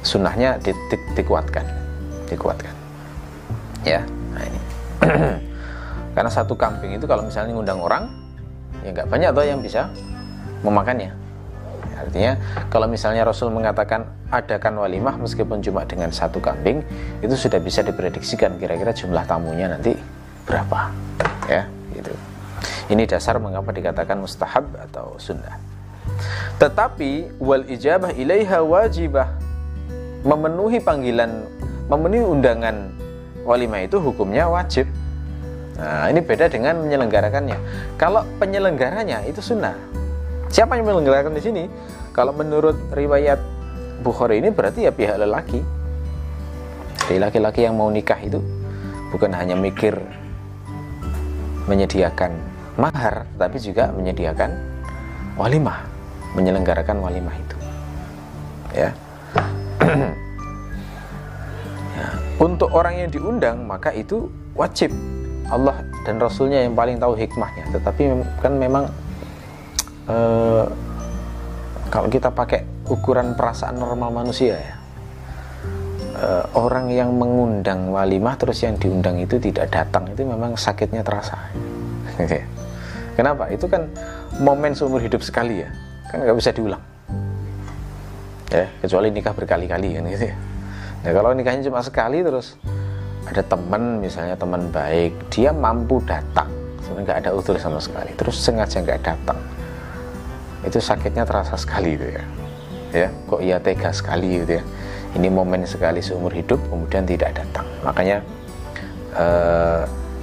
sunnahnya 0.07 0.63
di, 0.63 0.71
di, 0.71 0.97
dikuatkan, 1.19 1.67
dikuatkan. 2.31 2.71
Ya, 3.83 4.07
nah 4.31 4.43
ini. 4.47 4.61
Karena 6.15 6.31
satu 6.31 6.55
kambing 6.55 6.95
itu 6.95 7.05
kalau 7.11 7.27
misalnya 7.27 7.59
ngundang 7.59 7.83
orang, 7.83 8.07
ya 8.87 8.95
nggak 8.95 9.11
banyak 9.11 9.29
tuh 9.35 9.45
yang 9.45 9.61
bisa 9.61 9.91
memakannya. 10.63 11.11
Artinya 11.99 12.39
kalau 12.71 12.87
misalnya 12.87 13.27
Rasul 13.27 13.51
mengatakan 13.51 14.07
adakan 14.31 14.79
walimah 14.79 15.19
meskipun 15.19 15.59
cuma 15.65 15.83
dengan 15.85 16.15
satu 16.15 16.39
kambing, 16.39 16.87
itu 17.25 17.35
sudah 17.35 17.59
bisa 17.59 17.83
diprediksikan 17.83 18.57
kira-kira 18.57 18.95
jumlah 18.95 19.25
tamunya 19.27 19.67
nanti 19.67 19.99
berapa. 20.47 20.95
Ya, 21.51 21.67
gitu. 21.93 22.13
Ini 22.89 23.05
dasar 23.05 23.37
mengapa 23.43 23.69
dikatakan 23.75 24.17
mustahab 24.17 24.65
atau 24.79 25.19
sunnah. 25.21 25.61
Tetapi 26.57 27.37
wal 27.39 27.69
ijabah 27.69 28.17
ilaiha 28.17 28.65
wajibah. 28.65 29.29
Memenuhi 30.27 30.83
panggilan, 30.83 31.47
memenuhi 31.87 32.27
undangan 32.27 32.91
walimah 33.47 33.87
itu 33.87 34.03
hukumnya 34.03 34.51
wajib. 34.51 34.91
Nah, 35.79 36.11
ini 36.11 36.19
beda 36.19 36.51
dengan 36.51 36.83
menyelenggarakannya. 36.83 37.55
Kalau 37.95 38.27
penyelenggaranya 38.43 39.23
itu 39.31 39.39
sunnah. 39.39 39.79
Siapa 40.49 40.81
yang 40.81 40.89
menyelenggarakan 40.89 41.37
di 41.37 41.43
sini? 41.45 41.63
Kalau 42.17 42.33
menurut 42.33 42.77
riwayat 42.93 43.39
Bukhari 43.99 44.39
ini 44.39 44.55
berarti 44.55 44.87
ya 44.87 44.93
pihak 44.95 45.19
lelaki. 45.19 45.59
Jadi 47.09 47.19
laki-laki 47.19 47.67
yang 47.67 47.75
mau 47.75 47.91
nikah 47.91 48.19
itu 48.23 48.39
bukan 49.11 49.35
hanya 49.35 49.59
mikir 49.59 49.99
menyediakan 51.67 52.31
mahar, 52.79 53.27
tapi 53.35 53.59
juga 53.59 53.91
menyediakan 53.91 54.55
walimah 55.35 55.83
menyelenggarakan 56.39 57.01
walimah 57.01 57.35
itu. 57.37 57.57
Ya. 58.75 58.91
Ya, 61.99 62.15
untuk 62.39 62.71
orang 62.71 62.95
yang 62.95 63.11
diundang 63.11 63.67
maka 63.67 63.91
itu 63.91 64.31
wajib. 64.55 64.95
Allah 65.51 65.83
dan 66.07 66.23
Rasulnya 66.23 66.63
yang 66.63 66.79
paling 66.79 67.03
tahu 67.03 67.19
hikmahnya. 67.19 67.75
Tetapi 67.75 68.23
kan 68.39 68.55
memang 68.55 68.87
eh, 70.09 70.65
kalau 71.89 72.09
kita 72.09 72.33
pakai 72.33 72.65
ukuran 72.89 73.37
perasaan 73.37 73.77
normal 73.77 74.13
manusia 74.13 74.57
ya 74.57 74.75
eh, 76.19 76.45
orang 76.57 76.89
yang 76.93 77.13
mengundang 77.17 77.93
walimah 77.93 78.37
terus 78.41 78.65
yang 78.65 78.77
diundang 78.81 79.21
itu 79.21 79.37
tidak 79.39 79.73
datang 79.73 80.09
itu 80.13 80.25
memang 80.25 80.57
sakitnya 80.57 81.05
terasa. 81.05 81.39
Kenapa? 83.19 83.51
Itu 83.51 83.67
kan 83.67 83.91
momen 84.39 84.75
seumur 84.75 85.03
hidup 85.03 85.23
sekali 85.23 85.63
ya 85.63 85.69
kan 86.09 86.25
nggak 86.25 86.39
bisa 86.39 86.51
diulang. 86.57 86.83
Ya 88.49 88.65
kecuali 88.81 89.13
nikah 89.13 89.37
berkali-kali 89.37 90.01
kan 90.01 90.03
gitu 90.09 90.25
ya. 90.33 90.37
Nah 91.05 91.13
kalau 91.13 91.31
nikahnya 91.37 91.69
cuma 91.69 91.85
sekali 91.85 92.25
terus 92.25 92.57
ada 93.29 93.45
teman 93.45 94.01
misalnya 94.01 94.35
teman 94.41 94.73
baik 94.73 95.13
dia 95.29 95.53
mampu 95.53 96.01
datang 96.09 96.49
sebenarnya 96.81 97.05
nggak 97.05 97.19
ada 97.29 97.31
utur 97.37 97.61
sama 97.61 97.77
sekali 97.77 98.17
terus 98.17 98.41
sengaja 98.41 98.81
nggak 98.81 99.05
datang 99.05 99.37
itu 100.69 100.79
sakitnya 100.79 101.25
terasa 101.25 101.57
sekali 101.57 101.97
itu 101.97 102.07
ya. 102.13 102.25
Ya 102.89 103.09
kok 103.29 103.41
ia 103.41 103.57
tega 103.61 103.91
sekali 103.93 104.45
gitu 104.45 104.61
ya. 104.61 104.65
Ini 105.17 105.29
momen 105.33 105.65
sekali 105.65 106.05
seumur 106.05 106.33
hidup 106.33 106.61
kemudian 106.69 107.09
tidak 107.09 107.41
datang. 107.41 107.65
Makanya 107.81 108.21
uh, 109.17 109.83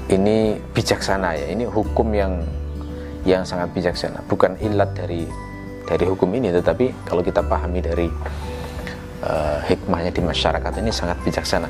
ini 0.10 0.62
bijaksana 0.74 1.34
ya. 1.36 1.46
Ini 1.50 1.66
hukum 1.66 2.14
yang 2.14 2.46
yang 3.26 3.42
sangat 3.42 3.74
bijaksana. 3.74 4.22
Bukan 4.30 4.58
ilat 4.62 4.94
dari 4.94 5.26
dari 5.86 6.06
hukum 6.06 6.30
ini 6.34 6.50
tetapi 6.54 7.06
kalau 7.06 7.22
kita 7.22 7.46
pahami 7.46 7.82
dari 7.82 8.08
uh, 9.26 9.62
hikmahnya 9.66 10.14
di 10.14 10.22
masyarakat 10.22 10.74
ini 10.82 10.90
sangat 10.94 11.18
bijaksana. 11.26 11.70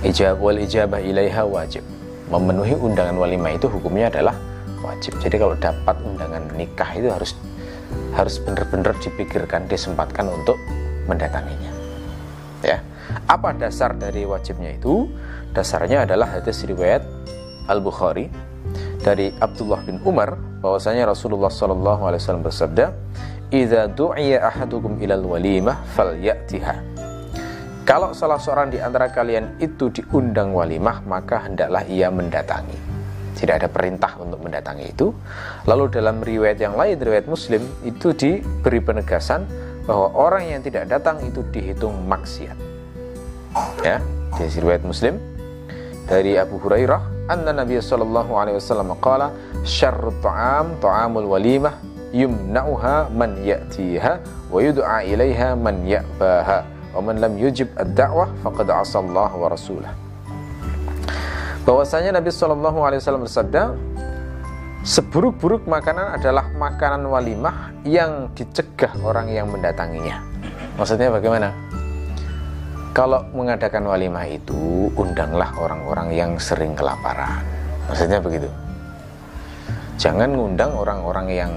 Ijab 0.00 0.40
wal 0.40 0.58
ijabah 0.58 1.02
ilaiha 1.02 1.44
wajib. 1.44 1.84
Memenuhi 2.30 2.78
undangan 2.78 3.18
walimah 3.18 3.58
itu 3.58 3.66
hukumnya 3.66 4.06
adalah 4.06 4.49
wajib 4.84 5.16
jadi 5.20 5.36
kalau 5.40 5.56
dapat 5.56 5.96
undangan 6.02 6.44
nikah 6.56 6.90
itu 6.96 7.08
harus 7.08 7.36
harus 8.14 8.36
benar-benar 8.42 8.94
dipikirkan 8.98 9.66
disempatkan 9.66 10.26
untuk 10.30 10.56
mendatanginya 11.06 11.72
ya 12.64 12.78
apa 13.26 13.54
dasar 13.54 13.94
dari 13.94 14.26
wajibnya 14.26 14.74
itu 14.74 15.10
dasarnya 15.54 16.06
adalah 16.06 16.38
hadis 16.38 16.62
riwayat 16.66 17.02
Al 17.70 17.78
Bukhari 17.82 18.30
dari 19.00 19.32
Abdullah 19.40 19.80
bin 19.82 19.98
Umar 20.04 20.36
bahwasanya 20.60 21.08
Rasulullah 21.08 21.48
Shallallahu 21.48 22.02
alaihi 22.04 22.20
wasallam 22.20 22.44
bersabda, 22.44 22.86
"Idza 23.48 23.88
du'iya 23.90 24.44
ahadukum 24.44 25.00
ilal 25.00 25.24
walimah 25.24 25.80
falyatiha." 25.96 26.76
Kalau 27.88 28.14
salah 28.14 28.38
seorang 28.38 28.70
di 28.70 28.78
antara 28.78 29.10
kalian 29.10 29.58
itu 29.58 29.90
diundang 29.90 30.54
walimah, 30.54 31.02
maka 31.08 31.48
hendaklah 31.48 31.82
ia 31.88 32.12
mendatangi. 32.12 32.89
Tidak 33.34 33.54
ada 33.62 33.68
perintah 33.70 34.18
untuk 34.18 34.42
mendatangi 34.42 34.90
itu. 34.90 35.14
Lalu 35.64 35.90
dalam 35.92 36.20
riwayat 36.20 36.58
yang 36.60 36.74
lain, 36.74 36.98
riwayat 36.98 37.26
Muslim, 37.30 37.62
itu 37.86 38.12
diberi 38.14 38.80
penegasan 38.82 39.46
bahwa 39.88 40.12
orang 40.14 40.44
yang 40.50 40.60
tidak 40.62 40.86
datang 40.86 41.18
itu 41.24 41.40
dihitung 41.50 41.94
maksiat. 42.06 42.58
Ya, 43.82 43.98
di 44.38 44.46
riwayat 44.46 44.86
Muslim 44.86 45.18
dari 46.10 46.34
Abu 46.34 46.58
Hurairah 46.58 47.30
anna 47.30 47.54
Nabi 47.54 47.78
sallallahu 47.78 48.34
alaihi 48.34 48.58
wasallam 48.58 48.98
qala 48.98 49.30
syarrut 49.62 50.18
ta'am 50.18 50.74
ta'amul 50.82 51.30
walimah 51.30 51.78
yumna'uha 52.10 53.14
man 53.14 53.38
ya'tiha 53.38 54.18
wa 54.50 54.58
yud'a 54.58 55.06
ilaiha 55.06 55.54
man 55.54 55.86
ya'baha 55.86 56.66
wa 56.90 56.98
man 56.98 57.22
lam 57.22 57.38
yujib 57.38 57.70
ad-da'wah 57.78 58.34
faqad 58.42 58.66
asallahu 58.74 59.38
wa 59.38 59.46
rasulah 59.46 59.94
bahwasanya 61.70 62.18
Nabi 62.18 62.34
sallallahu 62.34 62.82
alaihi 62.82 62.98
wasallam 62.98 63.22
bersabda 63.30 63.62
seburuk-buruk 64.82 65.70
makanan 65.70 66.18
adalah 66.18 66.50
makanan 66.58 67.06
walimah 67.06 67.70
yang 67.86 68.26
dicegah 68.34 68.90
orang 69.06 69.30
yang 69.30 69.46
mendatanginya. 69.46 70.18
Maksudnya 70.74 71.14
bagaimana? 71.14 71.54
Kalau 72.90 73.22
mengadakan 73.30 73.86
walimah 73.86 74.26
itu 74.26 74.90
undanglah 74.98 75.54
orang-orang 75.62 76.10
yang 76.10 76.30
sering 76.42 76.74
kelaparan. 76.74 77.46
Maksudnya 77.86 78.18
begitu. 78.18 78.50
Jangan 79.94 80.34
ngundang 80.34 80.74
orang-orang 80.74 81.26
yang 81.30 81.52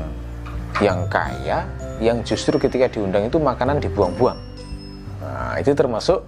yang 0.78 1.10
kaya 1.10 1.66
yang 1.98 2.22
justru 2.22 2.62
ketika 2.62 2.86
diundang 2.86 3.26
itu 3.26 3.42
makanan 3.42 3.82
dibuang-buang. 3.82 4.38
Nah 5.26 5.58
itu 5.58 5.74
termasuk 5.74 6.22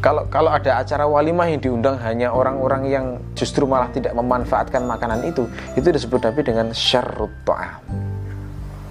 kalau 0.00 0.24
kalau 0.32 0.50
ada 0.52 0.80
acara 0.80 1.04
walimah 1.04 1.48
yang 1.48 1.60
diundang 1.60 1.96
hanya 2.00 2.32
orang-orang 2.32 2.82
yang 2.88 3.06
justru 3.36 3.68
malah 3.68 3.92
tidak 3.92 4.16
memanfaatkan 4.16 4.84
makanan 4.84 5.24
itu 5.28 5.44
itu 5.76 5.88
disebut 5.92 6.24
Nabi 6.24 6.40
dengan 6.40 6.66
syarrut 6.72 7.32
ta'am 7.44 7.84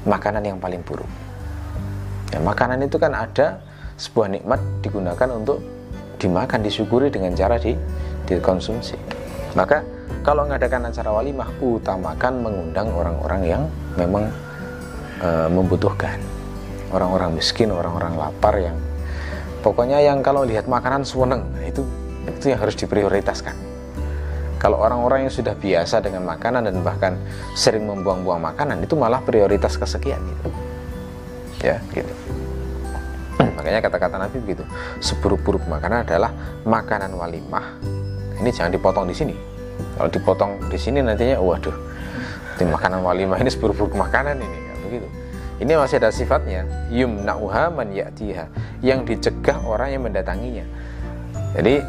makanan 0.06 0.46
yang 0.46 0.58
paling 0.62 0.86
buruk 0.86 1.10
ya, 2.30 2.40
makanan 2.42 2.86
itu 2.86 3.02
kan 3.02 3.14
ada 3.18 3.62
sebuah 4.00 4.32
nikmat 4.32 4.64
digunakan 4.80 5.28
untuk 5.36 5.60
dimakan, 6.20 6.60
disyukuri 6.64 7.08
dengan 7.12 7.36
cara 7.36 7.56
di, 7.60 7.76
dikonsumsi. 8.28 8.96
Maka 9.56 9.82
kalau 10.24 10.46
mengadakan 10.46 10.88
acara 10.88 11.10
walimah, 11.16 11.48
utamakan 11.60 12.44
mengundang 12.44 12.88
orang-orang 12.96 13.42
yang 13.44 13.64
memang 13.96 14.32
e, 15.20 15.30
membutuhkan. 15.52 16.20
Orang-orang 16.90 17.38
miskin, 17.38 17.70
orang-orang 17.70 18.18
lapar 18.18 18.56
yang 18.60 18.76
pokoknya 19.62 20.00
yang 20.04 20.24
kalau 20.24 20.44
lihat 20.44 20.66
makanan 20.66 21.04
seneng, 21.04 21.44
nah 21.56 21.64
itu 21.64 21.84
itu 22.28 22.52
yang 22.54 22.60
harus 22.62 22.76
diprioritaskan. 22.78 23.56
Kalau 24.60 24.76
orang-orang 24.76 25.28
yang 25.28 25.34
sudah 25.34 25.56
biasa 25.56 26.04
dengan 26.04 26.28
makanan 26.28 26.68
dan 26.68 26.84
bahkan 26.84 27.16
sering 27.56 27.88
membuang-buang 27.88 28.44
makanan 28.44 28.84
itu 28.84 28.92
malah 29.00 29.24
prioritas 29.24 29.80
kesekian 29.80 30.20
gitu. 30.20 30.52
Ya, 31.64 31.80
gitu. 31.96 32.12
Makanya 33.40 33.80
kata-kata 33.80 34.20
Nabi 34.20 34.44
begitu. 34.44 34.68
Seburuk-buruk 35.00 35.64
makanan 35.64 36.04
adalah 36.04 36.32
makanan 36.68 37.16
walimah. 37.16 37.80
Ini 38.44 38.52
jangan 38.52 38.76
dipotong 38.76 39.08
di 39.08 39.16
sini. 39.16 39.36
Kalau 39.96 40.12
dipotong 40.12 40.52
di 40.68 40.76
sini 40.76 41.00
nantinya, 41.00 41.40
waduh, 41.40 41.76
makanan 42.60 43.00
walimah 43.00 43.40
ini 43.40 43.48
seburuk-buruk 43.48 43.96
makanan 43.96 44.44
ini. 44.44 44.69
Ini 45.60 45.76
masih 45.76 46.00
ada 46.00 46.10
sifatnya. 46.10 46.64
Yumna'uha 46.88 47.68
man 47.76 47.92
ya'tiha. 47.92 48.48
Yang 48.80 49.00
dicegah 49.16 49.60
orang 49.68 49.92
yang 49.92 50.04
mendatanginya. 50.08 50.64
Jadi 51.60 51.84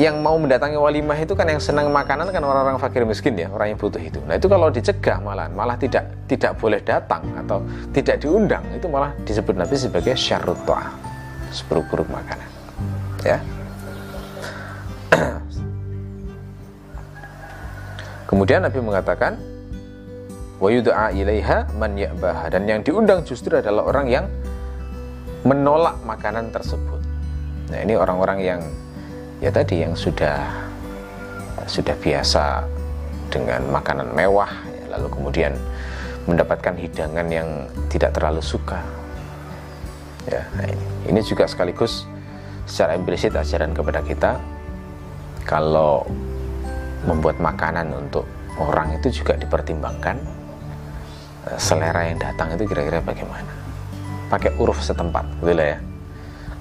yang 0.00 0.22
mau 0.24 0.38
mendatangi 0.40 0.78
walimah 0.80 1.18
itu 1.18 1.36
kan 1.36 1.44
yang 1.44 1.60
senang 1.60 1.92
makanan 1.92 2.32
kan 2.32 2.40
orang-orang 2.40 2.78
fakir 2.80 3.04
miskin 3.04 3.36
ya 3.36 3.52
orang 3.52 3.74
yang 3.74 3.78
butuh 3.80 4.00
itu. 4.00 4.16
Nah 4.24 4.40
itu 4.40 4.48
kalau 4.48 4.72
dicegah 4.72 5.20
malah 5.20 5.50
malah 5.52 5.76
tidak 5.76 6.08
tidak 6.24 6.56
boleh 6.56 6.80
datang 6.80 7.20
atau 7.36 7.60
tidak 7.90 8.22
diundang 8.22 8.62
itu 8.72 8.86
malah 8.88 9.12
disebut 9.28 9.52
Nabi 9.58 9.76
sebagai 9.76 10.14
syarut 10.14 10.56
seburuk-buruk 11.50 12.06
makanan. 12.06 12.48
Ya. 13.26 13.42
Kemudian 18.30 18.62
Nabi 18.62 18.78
mengatakan 18.78 19.49
wa 20.60 20.68
yud'a 20.68 21.08
ilaiha 21.16 21.64
dan 22.52 22.62
yang 22.68 22.84
diundang 22.84 23.24
justru 23.24 23.56
adalah 23.56 23.88
orang 23.88 24.06
yang 24.12 24.24
menolak 25.40 25.96
makanan 26.04 26.52
tersebut. 26.52 27.00
Nah 27.72 27.80
ini 27.80 27.96
orang-orang 27.96 28.38
yang 28.44 28.60
ya 29.40 29.48
tadi 29.48 29.80
yang 29.80 29.96
sudah 29.96 30.36
sudah 31.64 31.96
biasa 31.96 32.68
dengan 33.32 33.64
makanan 33.72 34.12
mewah 34.12 34.52
ya, 34.68 34.84
lalu 35.00 35.08
kemudian 35.08 35.56
mendapatkan 36.28 36.76
hidangan 36.76 37.26
yang 37.32 37.48
tidak 37.88 38.12
terlalu 38.12 38.44
suka. 38.44 38.84
Ya 40.28 40.44
nah 40.60 40.68
ini. 41.08 41.20
juga 41.24 41.48
sekaligus 41.48 42.04
secara 42.68 43.00
implisit 43.00 43.32
ajaran 43.32 43.72
kepada 43.72 44.04
kita 44.04 44.36
kalau 45.48 46.04
membuat 47.08 47.40
makanan 47.40 47.88
untuk 47.96 48.28
orang 48.60 48.92
itu 49.00 49.24
juga 49.24 49.40
dipertimbangkan 49.40 50.39
selera 51.58 52.06
yang 52.06 52.18
datang 52.20 52.54
itu 52.54 52.68
kira-kira 52.68 53.02
bagaimana? 53.02 53.50
Pakai 54.30 54.54
uruf 54.60 54.78
setempat 54.84 55.26
betul 55.42 55.58
ya. 55.58 55.78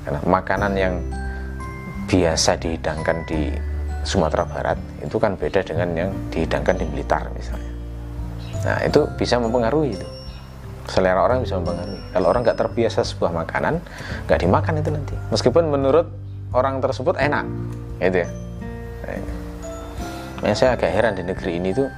Karena 0.08 0.20
makanan 0.26 0.74
yang 0.74 0.94
biasa 2.10 2.58
dihidangkan 2.58 3.28
di 3.30 3.54
Sumatera 4.02 4.48
Barat 4.48 4.80
itu 5.06 5.22
kan 5.22 5.38
beda 5.38 5.62
dengan 5.62 5.90
yang 5.94 6.10
dihidangkan 6.34 6.80
di 6.80 6.86
Blitar 6.90 7.30
misalnya. 7.36 7.72
Nah 8.66 8.78
itu 8.88 9.06
bisa 9.20 9.38
mempengaruhi 9.38 9.94
itu. 9.94 10.08
Selera 10.90 11.22
orang 11.22 11.46
bisa 11.46 11.62
mempengaruhi. 11.62 12.02
Kalau 12.10 12.28
orang 12.34 12.42
nggak 12.42 12.58
terbiasa 12.58 13.06
sebuah 13.06 13.30
makanan 13.46 13.78
nggak 14.26 14.40
dimakan 14.42 14.74
itu 14.82 14.90
nanti. 14.90 15.16
Meskipun 15.30 15.70
menurut 15.70 16.10
orang 16.56 16.82
tersebut 16.82 17.14
enak 17.22 17.46
gitu 18.02 18.26
ya. 18.26 18.30
Nah, 20.40 20.56
saya 20.56 20.80
agak 20.80 20.90
heran 20.96 21.20
di 21.20 21.24
negeri 21.28 21.60
ini 21.60 21.76
tuh. 21.76 21.92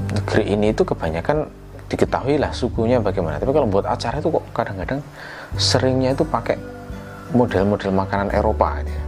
Negeri 0.00 0.48
ini 0.48 0.72
itu 0.72 0.82
kebanyakan 0.82 1.44
diketahui 1.90 2.38
lah 2.38 2.54
sukunya 2.54 3.02
bagaimana. 3.02 3.42
Tapi 3.42 3.50
kalau 3.50 3.66
buat 3.66 3.84
acara 3.84 4.22
itu 4.22 4.30
kok 4.30 4.44
kadang-kadang 4.54 5.02
seringnya 5.58 6.14
itu 6.14 6.22
pakai 6.22 6.54
model-model 7.34 7.90
makanan 7.90 8.30
Eropa 8.30 8.78
gitu 8.86 8.94
ya. 8.94 9.02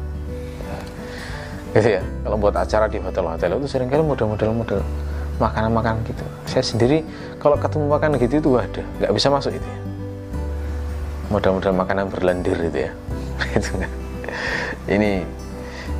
gitu 1.78 1.88
ya. 1.98 2.02
Kalau 2.26 2.36
buat 2.36 2.54
acara 2.58 2.90
di 2.90 2.98
hotel-hotel 2.98 3.50
itu 3.62 3.68
sering 3.70 3.86
kali 3.86 4.02
model-model 4.02 4.50
model 4.50 4.80
makanan-makanan 5.38 6.02
gitu. 6.10 6.24
Saya 6.50 6.66
sendiri 6.66 7.06
kalau 7.38 7.54
ketemu 7.54 7.86
makanan 7.86 8.18
gitu 8.18 8.34
itu 8.42 8.50
ada 8.58 8.82
nggak 8.98 9.12
bisa 9.14 9.30
masuk 9.30 9.54
itu 9.54 9.66
ya. 9.66 9.80
Model-model 11.30 11.72
makanan 11.72 12.04
berlendir 12.10 12.58
itu 12.58 12.90
ya. 12.90 12.92
Itu 13.56 13.72
kan. 13.80 13.90
Ini 14.84 15.24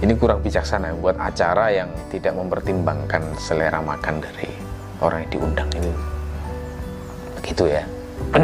ini 0.04 0.12
kurang 0.18 0.44
bijaksana 0.44 0.92
buat 0.98 1.16
acara 1.16 1.72
yang 1.72 1.88
tidak 2.12 2.36
mempertimbangkan 2.36 3.22
selera 3.38 3.80
makan 3.80 4.20
dari 4.20 4.50
orang 5.00 5.24
yang 5.24 5.30
diundang 5.30 5.70
ini 5.78 6.11
begitu 7.42 7.66
ya. 7.66 7.82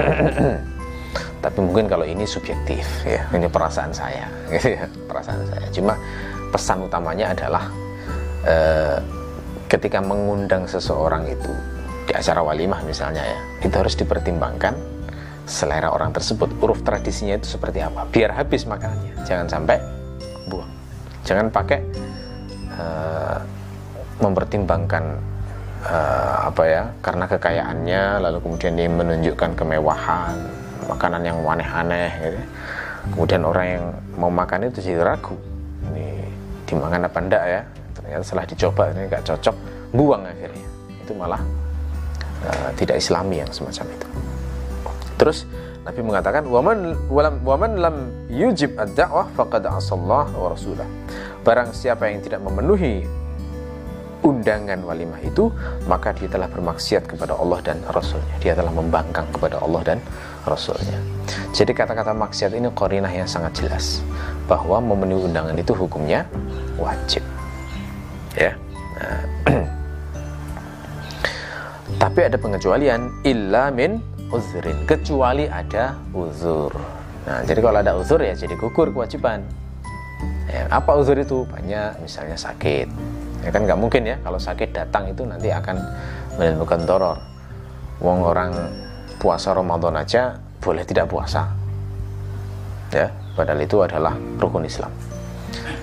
Tapi 1.39 1.59
mungkin 1.63 1.87
kalau 1.87 2.03
ini 2.03 2.27
subjektif 2.27 2.83
ya 3.07 3.23
ini 3.31 3.47
perasaan 3.47 3.95
saya. 3.95 4.27
Gitu 4.51 4.75
ya 4.77 4.91
perasaan 5.07 5.47
saya. 5.47 5.67
Cuma 5.71 5.95
pesan 6.51 6.83
utamanya 6.83 7.31
adalah 7.31 7.71
eh, 8.43 8.99
ketika 9.71 10.03
mengundang 10.03 10.67
seseorang 10.67 11.31
itu 11.31 11.53
di 12.11 12.13
acara 12.17 12.41
walimah 12.43 12.83
misalnya 12.83 13.21
ya 13.21 13.39
itu 13.63 13.75
harus 13.79 13.95
dipertimbangkan 13.95 14.75
selera 15.47 15.95
orang 15.95 16.11
tersebut. 16.11 16.51
Uruf 16.59 16.83
tradisinya 16.83 17.39
itu 17.39 17.55
seperti 17.55 17.81
apa. 17.81 18.05
Biar 18.11 18.35
habis 18.35 18.67
makanannya. 18.67 19.23
Jangan 19.25 19.47
sampai 19.47 19.79
buang. 20.51 20.69
Jangan 21.23 21.49
pakai 21.55 21.81
uh, 22.75 23.41
mempertimbangkan 24.19 25.05
uh, 25.85 26.51
apa 26.51 26.63
ya 26.67 26.83
karena 27.05 27.25
kekayaannya 27.29 28.03
lalu 28.25 28.39
kemudian 28.43 28.73
dia 28.75 28.89
menunjukkan 28.91 29.51
kemewahan 29.55 30.35
makanan 30.89 31.23
yang 31.23 31.39
aneh-aneh 31.45 32.11
gitu. 32.19 32.41
kemudian 33.15 33.43
orang 33.45 33.67
yang 33.69 33.85
mau 34.17 34.33
makan 34.33 34.73
itu 34.73 34.81
jadi 34.83 35.05
ragu 35.05 35.37
ini 35.93 36.25
dimakan 36.69 37.07
apa 37.07 37.19
enggak 37.21 37.45
ya? 37.47 37.61
Ternyata 37.97 38.23
setelah 38.25 38.45
dicoba 38.45 38.83
ini 38.93 39.01
nggak 39.09 39.25
cocok 39.25 39.57
buang 39.97 40.23
akhirnya. 40.27 40.67
Itu 41.01 41.13
malah 41.17 41.41
uh, 42.45 42.71
tidak 42.77 43.01
islami 43.01 43.41
yang 43.41 43.51
semacam 43.53 43.87
itu. 43.95 44.09
Terus 45.17 45.39
Nabi 45.89 46.01
mengatakan 46.05 46.45
waman 46.45 47.09
walam 47.09 47.41
waman 47.41 47.73
lam 47.81 47.97
yujib 48.29 48.77
ad-da'wah 48.77 49.33
faqad 49.33 49.65
asallah 49.73 50.29
wa 50.29 50.53
rasulah 50.53 50.85
barang 51.49 51.73
siapa 51.73 52.13
yang 52.13 52.21
tidak 52.21 52.45
memenuhi 52.45 53.09
undangan 54.29 54.85
walimah 54.85 55.21
itu 55.25 55.49
maka 55.89 56.13
dia 56.13 56.29
telah 56.29 56.47
bermaksiat 56.53 57.09
kepada 57.09 57.33
Allah 57.33 57.65
dan 57.65 57.81
Rasulnya. 57.89 58.37
Dia 58.45 58.53
telah 58.53 58.69
membangkang 58.69 59.25
kepada 59.33 59.65
Allah 59.65 59.81
dan 59.95 59.99
Rasulnya. 60.45 61.01
Jadi 61.57 61.73
kata-kata 61.73 62.13
maksiat 62.13 62.53
ini 62.53 62.69
korinah 62.77 63.11
yang 63.11 63.29
sangat 63.29 63.65
jelas 63.65 64.05
bahwa 64.45 64.85
memenuhi 64.85 65.25
undangan 65.29 65.57
itu 65.57 65.73
hukumnya 65.73 66.29
wajib. 66.77 67.25
Ya. 68.37 68.53
Nah. 69.01 69.25
tapi 72.03 72.21
ada 72.29 72.37
pengecualian 72.37 73.25
illa 73.25 73.73
min 73.73 73.99
uzrin 74.29 74.85
kecuali 74.85 75.49
ada 75.49 75.97
uzur. 76.13 76.71
Nah 77.25 77.41
jadi 77.49 77.61
kalau 77.65 77.79
ada 77.81 77.97
uzur 77.97 78.21
ya 78.21 78.37
jadi 78.37 78.53
gugur 78.61 78.93
kewajiban. 78.93 79.41
Ya, 80.49 80.65
apa 80.73 80.97
uzur 80.97 81.17
itu? 81.21 81.45
Banyak 81.45 82.01
misalnya 82.01 82.41
sakit 82.41 82.89
ya 83.43 83.51
kan 83.55 83.63
nggak 83.65 83.79
mungkin 83.79 84.03
ya 84.03 84.17
kalau 84.23 84.41
sakit 84.41 84.75
datang 84.75 85.11
itu 85.11 85.23
nanti 85.23 85.49
akan 85.53 85.77
menimbulkan 86.39 86.83
doror 86.87 87.19
wong 87.99 88.23
orang 88.23 88.53
puasa 89.19 89.51
Ramadan 89.51 89.99
aja 89.99 90.39
boleh 90.63 90.87
tidak 90.87 91.11
puasa. 91.11 91.51
Ya 92.95 93.11
padahal 93.35 93.61
itu 93.63 93.83
adalah 93.83 94.15
rukun 94.39 94.65
Islam. 94.65 94.91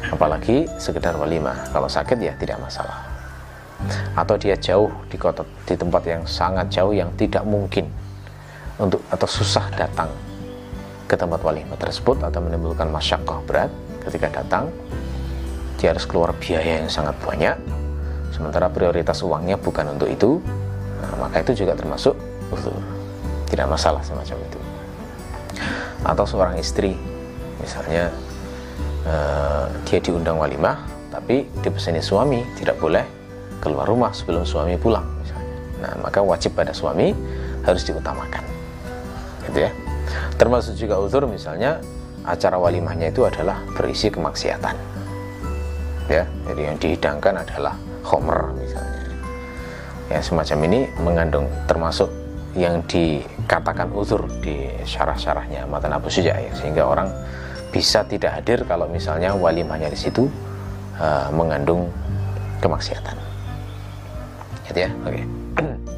Apalagi 0.10 0.66
sekedar 0.80 1.14
walimah 1.20 1.70
kalau 1.70 1.92
sakit 1.92 2.18
ya 2.18 2.34
tidak 2.40 2.58
masalah. 2.64 3.04
Atau 4.16 4.40
dia 4.40 4.56
jauh 4.56 4.88
di 5.12 5.20
kota 5.20 5.44
di 5.68 5.76
tempat 5.76 6.04
yang 6.08 6.24
sangat 6.24 6.72
jauh 6.72 6.96
yang 6.96 7.12
tidak 7.20 7.44
mungkin 7.44 7.92
untuk 8.80 9.04
atau 9.12 9.28
susah 9.28 9.68
datang 9.76 10.08
ke 11.06 11.14
tempat 11.14 11.38
walimah 11.44 11.78
tersebut 11.78 12.18
atau 12.24 12.40
menimbulkan 12.42 12.90
masyakoh 12.90 13.44
berat 13.46 13.70
ketika 14.08 14.42
datang 14.42 14.72
dia 15.80 15.92
harus 15.92 16.08
keluar 16.08 16.32
biaya 16.38 16.84
yang 16.84 16.90
sangat 16.92 17.16
banyak. 17.24 17.58
Sementara 18.32 18.68
prioritas 18.68 19.24
uangnya 19.24 19.56
bukan 19.60 19.96
untuk 19.96 20.12
itu. 20.12 20.40
Nah, 21.00 21.28
maka 21.28 21.44
itu 21.44 21.64
juga 21.64 21.76
termasuk 21.76 22.16
uzur 22.52 22.76
tidak 23.52 23.68
masalah 23.72 24.02
semacam 24.04 24.38
itu. 24.42 24.60
Atau 26.04 26.26
seorang 26.28 26.56
istri 26.60 26.98
misalnya 27.62 28.12
uh, 29.08 29.72
dia 29.88 30.00
diundang 30.04 30.38
walimah 30.38 30.84
tapi 31.10 31.48
dipesani 31.64 32.04
suami 32.04 32.44
tidak 32.60 32.76
boleh 32.78 33.06
keluar 33.64 33.88
rumah 33.88 34.12
sebelum 34.12 34.44
suami 34.44 34.76
pulang 34.76 35.06
misalnya. 35.24 35.56
Nah 35.82 35.94
maka 36.04 36.20
wajib 36.20 36.54
pada 36.58 36.76
suami 36.76 37.16
harus 37.64 37.82
diutamakan. 37.88 38.44
Gitu 39.48 39.66
ya. 39.66 39.72
Termasuk 40.36 40.76
juga 40.76 41.00
uzur 41.00 41.24
misalnya 41.26 41.80
acara 42.28 42.60
walimahnya 42.60 43.14
itu 43.14 43.24
adalah 43.24 43.62
berisi 43.78 44.12
kemaksiatan 44.12 44.95
ya. 46.10 46.24
Jadi 46.48 46.62
yang 46.62 46.78
dihidangkan 46.78 47.34
adalah 47.46 47.74
homer 48.06 48.54
misalnya. 48.58 49.02
Ya 50.06 50.20
semacam 50.22 50.58
ini 50.70 50.80
mengandung 51.02 51.48
termasuk 51.66 52.10
yang 52.56 52.80
dikatakan 52.88 53.92
uzur 53.92 54.30
di 54.40 54.70
syarah-syarahnya 54.86 55.68
matan 55.68 55.92
Abu 55.92 56.08
Suja 56.08 56.38
ya. 56.38 56.52
Sehingga 56.54 56.86
orang 56.86 57.10
bisa 57.74 58.08
tidak 58.08 58.40
hadir 58.40 58.64
kalau 58.64 58.88
misalnya 58.88 59.36
walimahnya 59.36 59.92
di 59.92 60.00
situ 60.00 60.30
uh, 61.02 61.28
mengandung 61.34 61.92
kemaksiatan. 62.64 63.18
Gitu 64.72 64.80
ya? 64.88 64.90
Oke. 65.04 65.22
okay. 65.22 65.24